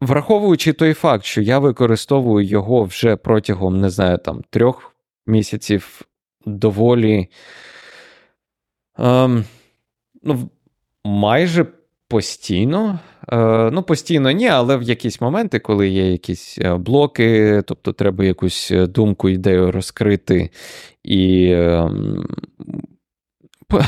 враховуючи 0.00 0.72
той 0.72 0.94
факт, 0.94 1.24
що 1.24 1.40
я 1.42 1.58
використовую 1.58 2.46
його 2.46 2.84
вже 2.84 3.16
протягом, 3.16 3.80
не 3.80 3.90
знаю, 3.90 4.18
там, 4.18 4.42
трьох 4.50 4.92
місяців 5.26 6.02
доволі. 6.46 7.28
Ем, 8.98 9.44
ну, 10.26 10.50
майже 11.04 11.66
постійно. 12.08 12.98
Е, 13.32 13.70
ну, 13.70 13.82
постійно 13.82 14.30
ні, 14.30 14.48
але 14.48 14.76
в 14.76 14.82
якісь 14.82 15.20
моменти, 15.20 15.58
коли 15.58 15.88
є 15.88 16.12
якісь 16.12 16.58
е, 16.58 16.76
блоки, 16.76 17.62
тобто 17.66 17.92
треба 17.92 18.24
якусь 18.24 18.70
е, 18.70 18.86
думку, 18.86 19.28
ідею 19.28 19.72
розкрити 19.72 20.50
і. 21.04 21.50
Ем, 21.52 22.26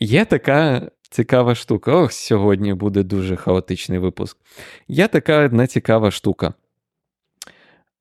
є 0.00 0.24
така 0.24 0.90
цікава 1.10 1.54
штука. 1.54 1.92
Ох, 1.92 2.12
сьогодні 2.12 2.74
буде 2.74 3.02
дуже 3.02 3.36
хаотичний 3.36 3.98
випуск. 3.98 4.36
Є 4.88 5.08
така 5.08 5.48
нецікава 5.48 6.10
штука. 6.10 6.54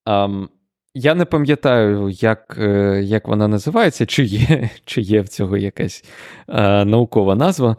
Um, 0.05 0.47
я 0.93 1.15
не 1.15 1.25
пам'ятаю, 1.25 2.09
як 2.09 2.57
е, 2.59 3.01
як 3.03 3.27
вона 3.27 3.47
називається, 3.47 4.05
чи 4.05 4.23
є 4.23 4.69
чи 4.85 5.01
є 5.01 5.21
в 5.21 5.27
цього 5.27 5.57
якась 5.57 6.03
е, 6.47 6.85
наукова 6.85 7.35
назва. 7.35 7.77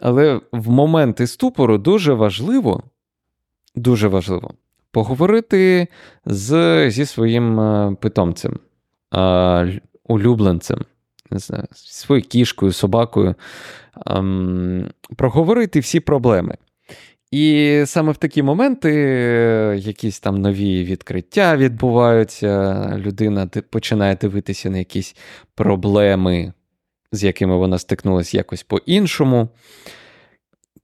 Але 0.00 0.40
в 0.52 0.70
моменти 0.70 1.26
ступору 1.26 1.78
дуже 1.78 2.12
важливо 2.12 2.82
дуже 3.74 4.08
важливо 4.08 4.50
поговорити 4.90 5.88
з, 6.26 6.90
зі 6.90 7.06
своїм 7.06 7.60
е, 7.60 7.96
питомцем, 8.00 8.58
а, 9.10 9.66
улюбленцем, 10.04 10.80
не 11.30 11.38
знаю, 11.38 11.64
своєю 11.72 12.28
кішкою, 12.28 12.72
собакою, 12.72 13.34
а, 13.94 14.22
проговорити 15.16 15.80
всі 15.80 16.00
проблеми. 16.00 16.56
І 17.30 17.82
саме 17.86 18.12
в 18.12 18.16
такі 18.16 18.42
моменти 18.42 18.92
е, 18.94 19.76
якісь 19.78 20.20
там 20.20 20.40
нові 20.40 20.84
відкриття 20.84 21.56
відбуваються, 21.56 22.92
людина 22.96 23.46
починає 23.70 24.16
дивитися 24.16 24.70
на 24.70 24.78
якісь 24.78 25.16
проблеми, 25.54 26.52
з 27.12 27.24
якими 27.24 27.56
вона 27.56 27.78
стикнулася 27.78 28.36
якось 28.36 28.62
по-іншому. 28.62 29.48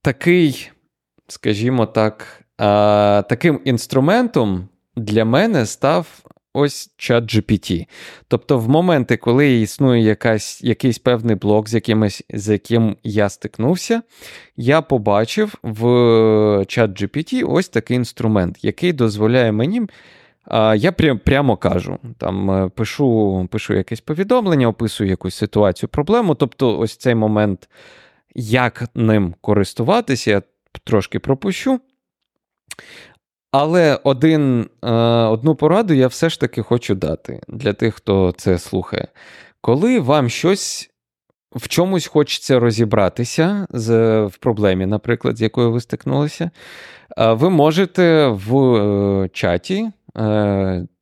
Такий, 0.03 0.71
скажімо 1.29 1.87
так, 1.87 2.45
таким 3.29 3.61
інструментом 3.65 4.69
для 4.97 5.25
мене 5.25 5.67
став 5.67 6.25
ось 6.55 6.91
чат 6.97 7.25
GPT. 7.25 7.87
Тобто, 8.29 8.59
в 8.59 8.69
моменти, 8.69 9.17
коли 9.17 9.61
існує 9.61 10.03
якась, 10.03 10.65
якийсь 10.65 10.99
певний 10.99 11.37
блок, 11.37 11.69
з 11.69 11.75
якимось, 11.75 12.25
з 12.31 12.53
яким 12.53 12.97
я 13.03 13.29
стикнувся, 13.29 14.03
я 14.57 14.83
побачив 14.83 15.55
в 15.63 16.65
чат 16.69 17.03
GPT 17.03 17.45
ось 17.49 17.69
такий 17.69 17.97
інструмент, 17.97 18.65
який 18.65 18.93
дозволяє 18.93 19.53
мені. 19.53 19.83
Я 20.77 20.93
прям, 20.93 21.19
прямо 21.19 21.57
кажу, 21.57 21.99
там 22.19 22.51
е, 22.51 22.69
пишу 22.69 23.49
пишу 23.51 23.75
якесь 23.75 24.01
повідомлення, 24.01 24.69
описую 24.69 25.11
якусь 25.11 25.35
ситуацію, 25.35 25.89
проблему. 25.89 26.35
Тобто, 26.35 26.79
ось 26.79 26.97
цей 26.97 27.15
момент, 27.15 27.69
як 28.35 28.85
ним 28.95 29.35
користуватися, 29.41 30.31
я 30.31 30.43
трошки 30.85 31.19
пропущу. 31.19 31.81
Але 33.53 33.99
один, 34.05 34.69
е, 34.85 34.91
одну 35.25 35.55
пораду 35.55 35.95
я 35.95 36.07
все 36.07 36.29
ж 36.29 36.41
таки 36.41 36.63
хочу 36.63 36.95
дати 36.95 37.41
для 37.49 37.73
тих, 37.73 37.95
хто 37.95 38.33
це 38.37 38.59
слухає. 38.59 39.09
Коли 39.61 40.01
вам 40.01 40.29
щось 40.29 40.91
в 41.57 41.69
чомусь 41.69 42.07
хочеться 42.07 42.59
розібратися 42.59 43.67
з, 43.71 44.21
в 44.23 44.37
проблемі, 44.37 44.87
наприклад, 44.87 45.39
з 45.39 45.43
якою 45.43 45.73
ви 45.73 45.81
стикнулися, 45.81 46.51
е, 47.19 47.33
ви 47.33 47.51
можете 47.51 48.27
в 48.27 48.57
е, 48.59 49.29
чаті, 49.33 49.91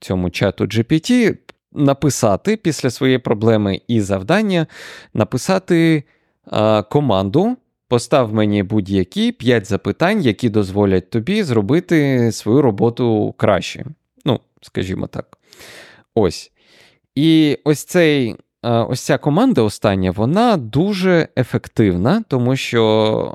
цьому 0.01 0.31
чату 0.31 0.65
GPT, 0.65 1.37
написати 1.73 2.57
після 2.57 2.91
своєї 2.91 3.19
проблеми 3.19 3.81
і 3.89 4.01
завдання, 4.01 4.67
написати 5.15 6.05
команду. 6.91 7.57
Постав 7.91 8.35
мені 8.35 8.63
будь-які 8.63 9.33
5 9.33 9.67
запитань, 9.67 10.23
які 10.23 10.49
дозволять 10.49 11.11
тобі 11.11 11.43
зробити 11.43 12.33
свою 12.33 12.63
роботу 12.63 13.35
краще. 13.37 13.85
Ну, 14.25 14.41
скажімо 14.61 15.07
так. 15.07 15.39
Ось. 16.15 16.53
І 17.15 17.59
ось 17.65 17.85
цей, 17.85 18.37
ось 18.63 19.01
ця 19.01 19.19
команда 19.19 19.63
остання, 19.63 20.11
вона 20.11 20.57
дуже 20.57 21.29
ефективна, 21.39 22.25
тому 22.29 22.57
що 22.57 23.35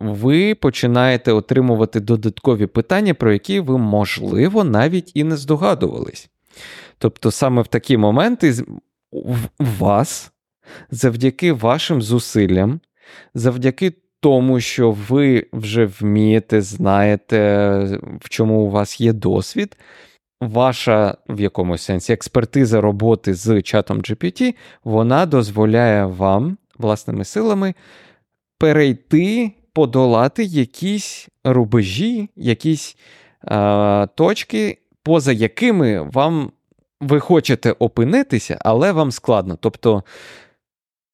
ви 0.00 0.54
починаєте 0.54 1.32
отримувати 1.32 2.00
додаткові 2.00 2.66
питання, 2.66 3.14
про 3.14 3.32
які 3.32 3.60
ви, 3.60 3.78
можливо, 3.78 4.64
навіть 4.64 5.12
і 5.14 5.24
не 5.24 5.36
здогадувались. 5.36 6.30
Тобто, 6.98 7.30
саме 7.30 7.62
в 7.62 7.66
такі 7.66 7.96
моменти 7.96 8.54
в 9.12 9.78
вас, 9.78 10.32
завдяки 10.90 11.52
вашим 11.52 12.02
зусиллям 12.02 12.80
завдяки 13.34 13.92
тому, 14.20 14.60
що 14.60 14.90
ви 14.90 15.46
вже 15.52 15.86
вмієте, 15.86 16.62
знаєте, 16.62 17.38
в 18.20 18.28
чому 18.28 18.60
у 18.60 18.70
вас 18.70 19.00
є 19.00 19.12
досвід. 19.12 19.76
Ваша 20.40 21.16
в 21.28 21.40
якомусь 21.40 21.82
сенсі 21.82 22.12
експертиза 22.12 22.80
роботи 22.80 23.34
з 23.34 23.62
чатом 23.62 23.98
GPT, 23.98 24.54
вона 24.84 25.26
дозволяє 25.26 26.06
вам 26.06 26.58
власними 26.78 27.24
силами 27.24 27.74
перейти, 28.58 29.52
подолати 29.72 30.44
якісь 30.44 31.28
рубежі, 31.44 32.30
якісь 32.36 32.96
а, 33.40 34.08
точки, 34.14 34.78
поза 35.02 35.32
якими 35.32 36.00
вам 36.00 36.52
ви 37.00 37.20
хочете 37.20 37.72
опинитися, 37.72 38.58
але 38.60 38.92
вам 38.92 39.10
складно. 39.10 39.58
Тобто, 39.60 40.04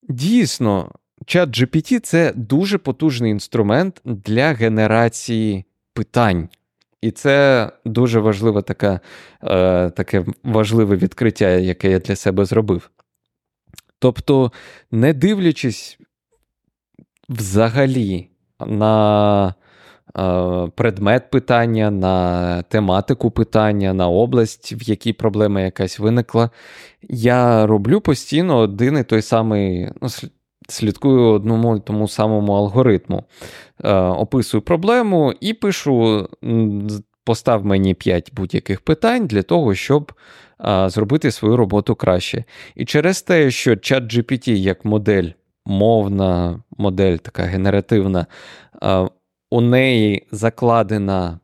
дійсно, 0.09 0.93
Чат 1.27 1.49
GPT 1.49 2.01
це 2.01 2.33
дуже 2.37 2.79
потужний 2.79 3.31
інструмент 3.31 4.01
для 4.05 4.53
генерації 4.53 5.65
питань. 5.95 6.49
І 7.01 7.11
це 7.11 7.69
дуже 7.85 8.21
важливе 8.21 8.63
така, 8.63 9.01
е, 9.43 9.91
таке 9.91 10.25
важливе 10.45 10.97
відкриття, 10.97 11.49
яке 11.49 11.91
я 11.91 11.99
для 11.99 12.17
себе 12.17 12.45
зробив. 12.45 12.91
Тобто, 13.99 14.53
не 14.91 15.13
дивлячись 15.13 15.99
взагалі 17.29 18.29
на 18.67 19.55
предмет 20.75 21.31
питання, 21.31 21.91
на 21.91 22.63
тематику 22.63 23.31
питання, 23.31 23.93
на 23.93 24.09
область, 24.09 24.73
в 24.73 24.83
якій 24.83 25.13
проблема 25.13 25.61
якась 25.61 25.99
виникла. 25.99 26.51
Я 27.03 27.67
роблю 27.67 28.01
постійно 28.01 28.59
один 28.59 28.99
і 28.99 29.05
той 29.05 29.23
самий, 29.23 29.89
ну, 30.03 30.09
слідкую 30.73 31.33
одному 31.33 31.79
тому 31.79 32.09
самому 32.09 32.53
алгоритму. 32.53 33.25
Описую 34.17 34.63
проблему 34.63 35.35
і 35.41 35.55
пишу: 35.55 36.29
постав 37.25 37.67
мені 37.67 37.95
5 37.95 38.33
будь-яких 38.35 38.81
питань 38.81 39.27
для 39.27 39.43
того, 39.43 39.75
щоб 39.75 40.13
зробити 40.87 41.31
свою 41.31 41.57
роботу 41.57 41.95
краще. 41.95 42.45
І 42.75 42.85
через 42.85 43.23
те, 43.23 43.51
що 43.51 43.77
чат 43.77 44.05
GPT 44.05 44.51
як 44.51 44.85
модель, 44.85 45.31
мовна 45.67 46.61
модель, 46.79 47.17
така 47.17 47.43
генеративна, 47.43 48.27
у 49.51 49.61
неї 49.61 50.27
закладена 50.31 51.39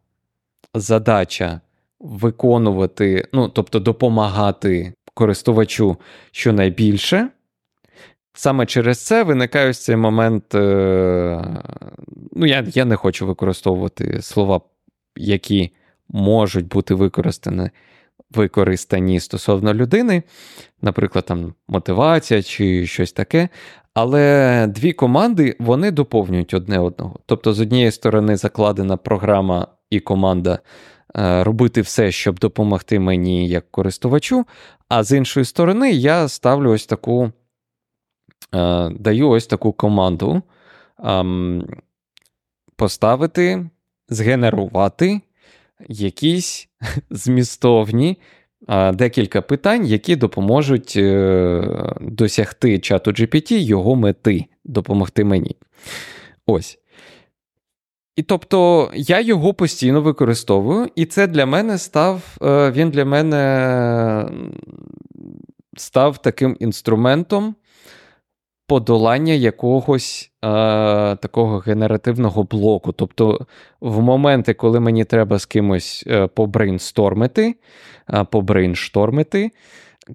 задача 0.74 1.60
виконувати, 2.00 3.28
ну, 3.32 3.48
тобто 3.48 3.80
допомагати 3.80 4.92
користувачу 5.14 5.96
щонайбільше. 6.30 7.28
Саме 8.38 8.66
через 8.66 8.98
це 8.98 9.22
виникає 9.22 9.70
ось 9.70 9.84
цей 9.84 9.96
момент. 9.96 10.54
Е, 10.54 11.44
ну, 12.32 12.46
я 12.46 12.66
я 12.68 12.84
не 12.84 12.96
хочу 12.96 13.26
використовувати 13.26 14.22
слова, 14.22 14.60
які 15.16 15.70
можуть 16.08 16.68
бути 16.68 16.94
використані 16.94 17.70
використані 18.30 19.20
стосовно 19.20 19.74
людини, 19.74 20.22
наприклад, 20.82 21.24
там 21.24 21.54
мотивація 21.68 22.42
чи 22.42 22.86
щось 22.86 23.12
таке. 23.12 23.48
Але 23.94 24.66
дві 24.66 24.92
команди 24.92 25.56
вони 25.58 25.90
доповнюють 25.90 26.54
одне 26.54 26.78
одного. 26.78 27.18
Тобто, 27.26 27.52
з 27.52 27.60
однієї 27.60 27.90
сторони, 27.90 28.36
закладена 28.36 28.96
програма 28.96 29.66
і 29.90 30.00
команда 30.00 30.58
е, 31.16 31.44
робити 31.44 31.80
все, 31.80 32.12
щоб 32.12 32.38
допомогти 32.38 32.98
мені 32.98 33.48
як 33.48 33.70
користувачу. 33.70 34.44
А 34.88 35.02
з 35.02 35.16
іншої 35.16 35.44
сторони, 35.44 35.90
я 35.90 36.28
ставлю 36.28 36.70
ось 36.70 36.86
таку, 36.86 37.32
даю 38.90 39.28
ось 39.30 39.46
таку 39.46 39.72
команду 39.72 40.42
поставити, 42.76 43.70
згенерувати 44.08 45.20
якісь 45.88 46.68
змістовні 47.10 48.18
декілька 48.92 49.42
питань, 49.42 49.86
які 49.86 50.16
допоможуть 50.16 50.94
е, 50.96 51.94
досягти 52.00 52.78
чату 52.78 53.10
GPT 53.10 53.52
його 53.52 53.96
мети, 53.96 54.44
допомогти 54.64 55.24
мені. 55.24 55.56
Ось. 56.46 56.78
І 58.16 58.22
тобто 58.22 58.90
я 58.94 59.20
його 59.20 59.54
постійно 59.54 60.00
використовую, 60.02 60.88
і 60.94 61.06
це 61.06 61.26
для 61.26 61.46
мене 61.46 61.78
став, 61.78 62.36
е, 62.42 62.70
він 62.70 62.90
для 62.90 63.04
мене 63.04 64.28
став 65.76 66.18
таким 66.22 66.56
інструментом 66.60 67.54
подолання 68.68 69.32
якогось 69.32 70.30
е, 70.44 70.48
такого 71.16 71.58
генеративного 71.58 72.42
блоку. 72.42 72.92
Тобто, 72.92 73.46
в 73.80 74.00
моменти, 74.00 74.54
коли 74.54 74.80
мені 74.80 75.04
треба 75.04 75.38
з 75.38 75.46
кимось 75.46 76.04
е, 76.06 76.26
побрейнстормити, 76.26 77.54
е, 78.14 78.24
побрейнштормити, 78.24 79.50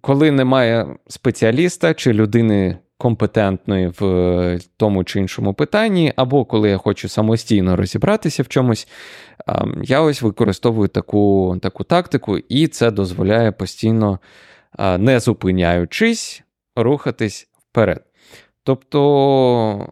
коли 0.02 0.32
немає 0.32 0.88
спеціаліста 1.08 1.94
чи 1.94 2.14
людини. 2.14 2.78
Компетентної 2.98 3.88
в 4.00 4.60
тому 4.78 5.04
чи 5.04 5.20
іншому 5.20 5.54
питанні, 5.54 6.14
або 6.16 6.46
коли 6.46 6.70
я 6.70 6.78
хочу 6.78 7.10
самостійно 7.10 7.76
розібратися 7.76 8.44
в 8.44 8.48
чомусь, 8.48 8.88
ем, 9.48 9.82
я 9.84 10.02
ось 10.02 10.22
використовую 10.22 10.88
таку 10.88 11.58
таку 11.62 11.84
тактику, 11.84 12.38
і 12.38 12.68
це 12.68 12.92
дозволяє 12.92 13.52
постійно, 13.52 14.20
е, 14.80 14.98
не 14.98 15.20
зупиняючись, 15.20 16.44
рухатись 16.76 17.48
вперед. 17.70 18.04
Тобто, 18.64 19.90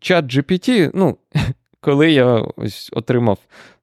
чат 0.00 0.24
GPT, 0.24 0.90
ну, 0.94 1.18
коли 1.80 2.12
я 2.12 2.46
ось 2.56 2.90
отримав, 2.92 3.38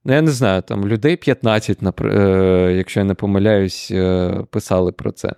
ну, 0.06 0.14
я 0.14 0.22
не 0.22 0.32
знаю, 0.32 0.62
там 0.62 0.88
людей 0.88 1.18
15, 1.18 1.80
е, 2.02 2.74
якщо 2.78 3.00
я 3.00 3.04
не 3.04 3.14
помиляюсь, 3.14 3.92
е, 3.92 4.32
писали 4.50 4.92
про 4.92 5.12
це. 5.12 5.34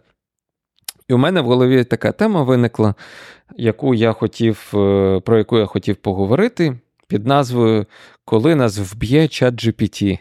І 1.07 1.13
у 1.13 1.17
мене 1.17 1.41
в 1.41 1.45
голові 1.45 1.83
така 1.83 2.11
тема 2.11 2.43
виникла, 2.43 2.95
яку 3.57 3.93
я 3.93 4.13
хотів, 4.13 4.71
е, 4.73 5.19
про 5.25 5.37
яку 5.37 5.57
я 5.57 5.65
хотів 5.65 5.95
поговорити 5.95 6.79
під 7.07 7.27
назвою 7.27 7.85
Коли 8.25 8.55
нас 8.55 8.77
вб'є 8.77 9.27
чат 9.27 9.53
GPT. 9.53 10.19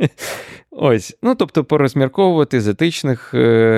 Ось, 0.70 1.18
ну 1.22 1.34
тобто, 1.34 1.64
порозмірковувати 1.64 2.60
з 2.60 2.68
етичних 2.68 3.34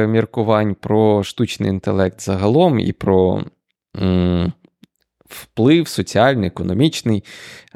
міркувань 0.09 0.75
про 0.75 1.23
штучний 1.23 1.71
інтелект 1.71 2.21
загалом 2.21 2.79
і 2.79 2.93
про 2.93 3.45
вплив 5.31 5.89
соціальний, 5.89 6.47
економічний, 6.47 7.25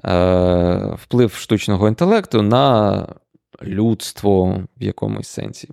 е, 0.05 0.95
вплив 0.95 1.35
штучного 1.35 1.89
інтелекту 1.89 2.43
на 2.43 3.07
людство 3.63 4.63
в 4.81 4.83
якомусь 4.83 5.29
сенсі. 5.29 5.69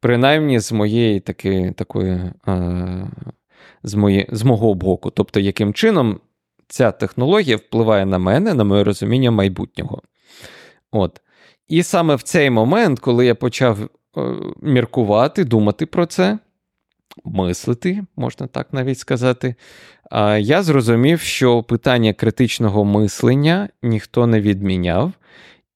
Принаймні, 0.00 0.60
з 0.60 0.72
моєї 0.72 1.20
таки, 1.20 1.74
такої, 1.76 2.20
е, 2.48 3.06
з, 3.82 3.94
моє, 3.94 4.26
з 4.32 4.42
мого 4.42 4.74
боку. 4.74 5.10
Тобто, 5.10 5.40
яким 5.40 5.74
чином 5.74 6.20
ця 6.68 6.92
технологія 6.92 7.56
впливає 7.56 8.06
на 8.06 8.18
мене, 8.18 8.54
на 8.54 8.64
моє 8.64 8.84
розуміння 8.84 9.30
майбутнього. 9.30 10.02
От. 10.90 11.20
І 11.68 11.82
саме 11.82 12.14
в 12.14 12.22
цей 12.22 12.50
момент, 12.50 13.00
коли 13.00 13.26
я 13.26 13.34
почав 13.34 13.78
е, 13.82 13.88
міркувати, 14.62 15.44
думати 15.44 15.86
про 15.86 16.06
це, 16.06 16.38
мислити, 17.24 18.04
можна 18.16 18.46
так 18.46 18.72
навіть 18.72 18.98
сказати. 18.98 19.54
Я 20.38 20.62
зрозумів, 20.62 21.20
що 21.20 21.62
питання 21.62 22.12
критичного 22.12 22.84
мислення 22.84 23.68
ніхто 23.82 24.26
не 24.26 24.40
відміняв, 24.40 25.12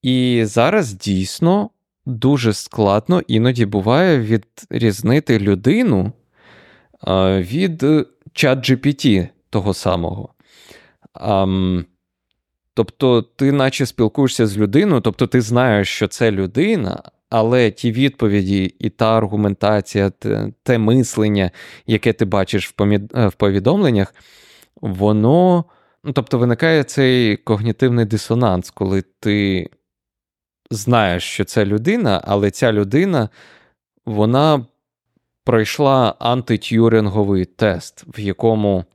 і 0.01 0.41
зараз 0.45 0.93
дійсно 0.93 1.69
дуже 2.05 2.53
складно 2.53 3.21
іноді 3.27 3.65
буває 3.65 4.19
відрізнити 4.19 5.39
людину 5.39 6.11
від 7.37 7.85
чат 8.33 8.69
GPT 8.69 9.27
того 9.49 9.73
самого. 9.73 10.29
Тобто, 12.73 13.21
ти 13.21 13.51
наче 13.51 13.85
спілкуєшся 13.85 14.47
з 14.47 14.57
людиною, 14.57 15.01
тобто 15.01 15.27
ти 15.27 15.41
знаєш, 15.41 15.89
що 15.89 16.07
це 16.07 16.31
людина, 16.31 17.03
але 17.31 17.71
ті 17.71 17.91
відповіді 17.91 18.75
і 18.79 18.89
та 18.89 19.17
аргументація, 19.17 20.11
те, 20.63 20.77
мислення, 20.77 21.51
яке 21.87 22.13
ти 22.13 22.25
бачиш 22.25 22.73
в. 22.77 22.83
Е, 22.83 23.31
повідомленнях, 23.37 24.15
воно. 24.81 25.65
Ну, 26.03 26.13
тобто 26.13 26.37
виникає 26.37 26.83
цей 26.83 27.37
когнітивний 27.37 28.05
дисонанс, 28.05 28.71
коли 28.71 29.03
ти 29.19 29.69
знаєш, 30.71 31.23
що 31.23 31.45
це 31.45 31.65
людина, 31.65 32.21
але 32.23 32.51
ця 32.51 32.71
людина 32.71 33.29
вона 34.05 34.65
пройшла 35.43 36.15
антитюринговий 36.19 37.45
тест, 37.45 38.03
в 38.17 38.19
якому 38.19 38.85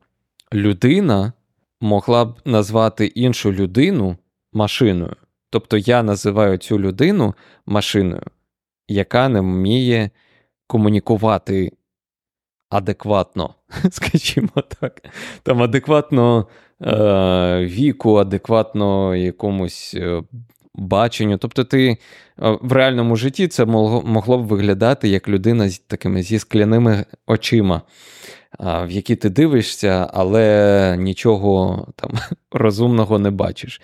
людина 0.52 1.32
могла 1.80 2.24
б 2.24 2.38
назвати 2.44 3.06
іншу 3.06 3.52
людину 3.52 4.16
машиною. 4.52 5.16
Тобто 5.56 5.76
я 5.76 6.02
називаю 6.02 6.58
цю 6.58 6.78
людину 6.78 7.34
машиною, 7.66 8.22
яка 8.88 9.28
не 9.28 9.40
вміє 9.40 10.10
комунікувати 10.66 11.72
адекватно, 12.70 13.54
скажімо 13.90 14.62
так. 14.80 15.02
Там 15.42 15.62
адекватно 15.62 16.46
е, 16.82 17.64
віку, 17.64 18.16
адекватно 18.16 19.16
якомусь 19.16 19.94
е, 19.94 20.22
баченню. 20.74 21.38
Тобто, 21.38 21.64
ти 21.64 21.88
е, 21.88 21.96
в 22.38 22.72
реальному 22.72 23.16
житті 23.16 23.48
це 23.48 23.64
могло 23.64 24.38
б 24.38 24.46
виглядати 24.46 25.08
як 25.08 25.28
людина 25.28 25.68
з 25.68 25.78
такими 25.78 26.22
зі 26.22 26.38
скляними 26.38 27.04
очима. 27.26 27.82
В 28.58 28.90
які 28.90 29.16
ти 29.16 29.30
дивишся, 29.30 30.10
але 30.12 30.96
нічого 30.98 31.86
там 31.96 32.10
розумного 32.52 33.18
не 33.18 33.30
бачиш 33.30 33.80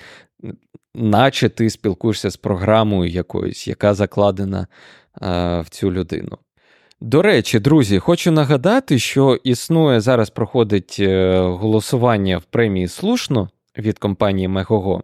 наче 0.94 1.48
ти 1.48 1.70
спілкуєшся 1.70 2.30
з 2.30 2.36
програмою 2.36 3.10
якоюсь, 3.10 3.68
яка 3.68 3.94
закладена 3.94 4.66
е, 5.22 5.60
в 5.60 5.66
цю 5.70 5.92
людину. 5.92 6.38
До 7.00 7.22
речі, 7.22 7.60
друзі, 7.60 7.98
хочу 7.98 8.30
нагадати, 8.30 8.98
що 8.98 9.38
існує 9.44 10.00
зараз 10.00 10.30
проходить 10.30 10.96
е, 11.00 11.38
голосування 11.40 12.38
в 12.38 12.42
премії 12.42 12.88
Слушно 12.88 13.48
від 13.78 13.98
компанії 13.98 14.48
Мегого, 14.48 15.02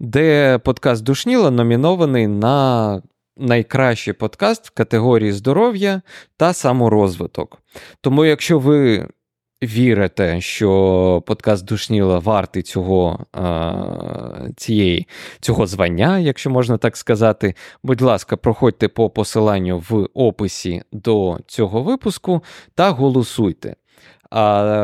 де 0.00 0.58
подкаст 0.58 1.04
Душніла 1.04 1.50
номінований 1.50 2.26
на 2.26 3.02
найкращий 3.36 4.12
подкаст 4.14 4.66
в 4.66 4.70
категорії 4.70 5.32
здоров'я 5.32 6.02
та 6.36 6.52
саморозвиток. 6.52 7.58
Тому, 8.00 8.24
якщо 8.24 8.58
ви 8.58 9.08
вірите, 9.66 10.40
що 10.40 11.22
подкаст 11.26 11.64
Душніла 11.64 12.18
вартий 12.18 12.62
цього 12.62 13.26
цієї, 14.56 15.08
цього 15.40 15.66
звання, 15.66 16.18
якщо 16.18 16.50
можна 16.50 16.78
так 16.78 16.96
сказати, 16.96 17.54
будь 17.82 18.00
ласка, 18.00 18.36
проходьте 18.36 18.88
по 18.88 19.10
посиланню 19.10 19.78
в 19.88 20.08
описі 20.14 20.82
до 20.92 21.38
цього 21.46 21.82
випуску 21.82 22.44
та 22.74 22.90
голосуйте. 22.90 23.76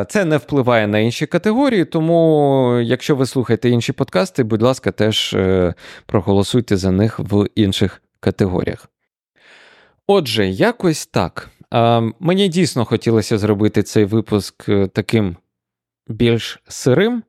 Це 0.08 0.24
не 0.24 0.36
впливає 0.36 0.86
на 0.86 0.98
інші 0.98 1.26
категорії, 1.26 1.84
тому 1.84 2.80
якщо 2.82 3.16
ви 3.16 3.26
слухаєте 3.26 3.68
інші 3.70 3.92
подкасти, 3.92 4.42
будь 4.42 4.62
ласка, 4.62 4.92
теж 4.92 5.34
е, 5.34 5.74
проголосуйте 6.06 6.76
за 6.76 6.90
них 6.90 7.18
в 7.18 7.46
інших 7.54 8.02
категоріях. 8.20 8.88
Отже, 10.06 10.48
якось 10.48 11.06
так. 11.06 11.50
Мені 12.20 12.48
дійсно 12.48 12.84
хотілося 12.84 13.38
зробити 13.38 13.82
цей 13.82 14.04
випуск 14.04 14.68
е, 14.68 14.86
таким 14.86 15.36
більш 16.08 16.62
сирим, 16.68 17.22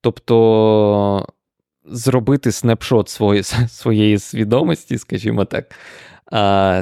тобто 0.00 1.26
зробити 1.84 2.52
снапшот 2.52 3.08
своєї, 3.08 3.42
своєї 3.68 4.18
свідомості, 4.18 4.98
скажімо 4.98 5.44
так, 5.44 5.74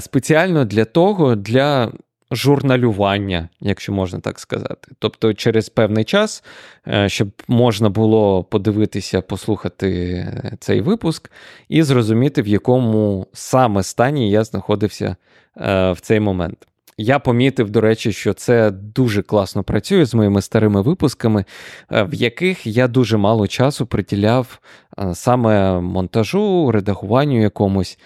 спеціально 0.03 0.65
для 0.65 0.85
того, 0.85 1.37
для 1.37 1.93
журналювання, 2.31 3.49
якщо 3.61 3.93
можна 3.93 4.21
так 4.21 4.39
сказати. 4.39 4.93
Тобто, 4.99 5.35
через 5.35 5.69
певний 5.69 6.05
час, 6.05 6.45
е, 6.89 7.09
щоб 7.09 7.29
можна 7.49 7.89
було 7.89 8.45
подивитися, 8.45 9.21
послухати 9.21 10.57
цей 10.61 10.81
випуск 10.81 11.31
і 11.69 11.83
зрозуміти, 11.83 12.43
в 12.43 12.49
якому 12.49 13.27
саме 13.33 13.83
стані 13.83 14.31
я 14.31 14.45
знаходився 14.45 15.17
е, 15.57 15.93
в 15.93 16.01
цей 16.01 16.21
момент. 16.21 16.67
Я 16.99 17.19
помітив, 17.19 17.71
до 17.71 17.81
речі, 17.81 18.13
що 18.13 18.35
це 18.35 18.71
дуже 18.71 19.23
класно 19.23 19.63
працює 19.63 20.05
з 20.05 20.15
моїми 20.15 20.43
старими 20.43 20.83
випусками, 20.83 21.45
е, 21.93 22.03
в 22.03 22.15
яких 22.15 22.67
я 22.67 22.89
дуже 22.89 23.17
мало 23.17 23.47
часу 23.47 23.87
приділяв 23.87 24.59
саме 25.15 25.81
монтажу, 25.81 26.71
редагуванню 26.73 27.43
якомусь. 27.43 27.99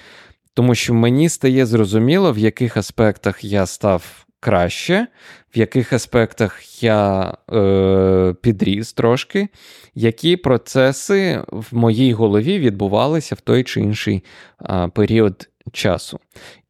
Тому 0.55 0.75
що 0.75 0.95
мені 0.95 1.29
стає 1.29 1.67
зрозуміло, 1.67 2.33
в 2.33 2.39
яких 2.39 2.77
аспектах 2.77 3.45
я 3.45 3.67
став 3.67 4.27
краще, 4.41 5.07
в 5.55 5.59
яких 5.59 5.93
аспектах 5.93 6.83
я 6.83 7.35
е, 7.53 8.35
підріс 8.43 8.93
трошки, 8.93 9.49
які 9.95 10.37
процеси 10.37 11.45
в 11.49 11.67
моїй 11.73 12.13
голові 12.13 12.59
відбувалися 12.59 13.35
в 13.35 13.41
той 13.41 13.65
чи 13.65 13.81
інший 13.81 14.25
е, 14.63 14.89
період 14.95 15.50
часу. 15.73 16.19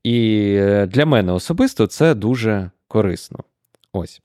І 0.04 0.52
е, 0.58 0.86
для 0.86 1.06
мене 1.06 1.32
особисто 1.32 1.86
це 1.86 2.14
дуже 2.14 2.70
корисно. 2.88 3.38
Ось. 3.92 4.20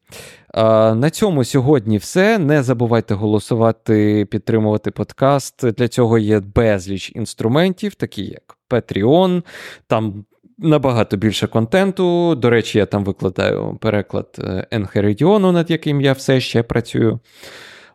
На 0.95 1.09
цьому 1.09 1.43
сьогодні 1.43 1.97
все. 1.97 2.39
Не 2.39 2.63
забувайте 2.63 3.13
голосувати, 3.13 4.25
підтримувати 4.25 4.91
подкаст. 4.91 5.71
Для 5.71 5.87
цього 5.87 6.17
є 6.17 6.39
безліч 6.39 7.11
інструментів, 7.15 7.95
такі 7.95 8.25
як 8.25 8.57
Patreon, 8.69 9.43
там 9.87 10.25
набагато 10.57 11.17
більше 11.17 11.47
контенту. 11.47 12.35
До 12.35 12.49
речі, 12.49 12.77
я 12.77 12.85
там 12.85 13.03
викладаю 13.03 13.77
переклад 13.81 14.37
Енхеридіону, 14.71 15.51
над 15.51 15.71
яким 15.71 16.01
я 16.01 16.13
все 16.13 16.39
ще 16.39 16.63
працюю. 16.63 17.19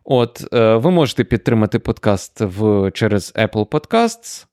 От, 0.03 0.47
е, 0.53 0.75
Ви 0.75 0.91
можете 0.91 1.23
підтримати 1.23 1.79
подкаст 1.79 2.41
в, 2.41 2.91
через 2.91 3.33
Apple 3.35 3.65
Podcasts 3.65 4.45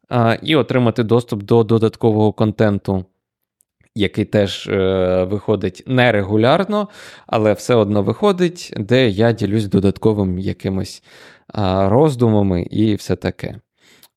і 0.42 0.57
отримати 0.57 1.03
доступ 1.03 1.42
до 1.42 1.64
додаткового 1.64 2.33
контенту 2.33 3.05
який 3.99 4.25
теж 4.25 4.68
е, 4.68 5.25
виходить 5.25 5.83
нерегулярно, 5.87 6.88
але 7.27 7.53
все 7.53 7.75
одно 7.75 8.03
виходить, 8.03 8.73
де 8.77 9.09
я 9.09 9.33
ділюсь 9.33 9.66
додатковим 9.66 10.38
якимось 10.38 11.03
роздумами 11.88 12.62
і 12.62 12.94
все 12.94 13.16
таке. 13.16 13.61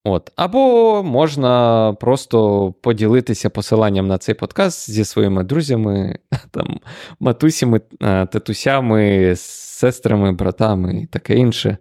От. 0.04 0.32
Або 0.36 1.04
можна 1.04 1.93
просто 1.99 2.71
поділитися 2.82 3.49
посиланням 3.49 4.08
на 4.08 4.17
цей 4.17 4.36
подкаст 4.36 4.91
зі 4.91 5.06
своїми 5.06 5.43
друзями, 5.43 6.19
там, 6.51 6.80
матусями, 7.19 7.82
е, 8.01 8.25
татусями, 8.25 9.34
сестрами, 9.38 10.32
братами 10.32 11.01
і 11.01 11.06
таке 11.06 11.36
інше. 11.36 11.77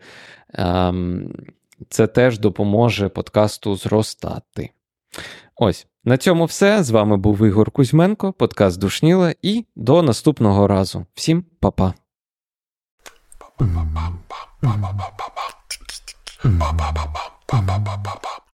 Це 1.88 2.06
теж 2.06 2.38
допоможе 2.38 3.08
подкасту 3.08 3.76
зростати. 3.76 4.70
Ось. 5.56 5.86
На 6.04 6.16
цьому 6.16 6.44
все. 6.44 6.82
З 6.82 6.90
вами 6.90 7.16
був 7.16 7.46
Ігор 7.46 7.70
Кузьменко, 7.70 8.32
подкаст 8.32 8.80
Душніла, 8.80 9.34
і 9.42 9.64
до 9.76 10.02
наступного 10.02 10.66
разу. 10.66 11.06
Всім 11.14 11.44
па-па. 11.60 11.94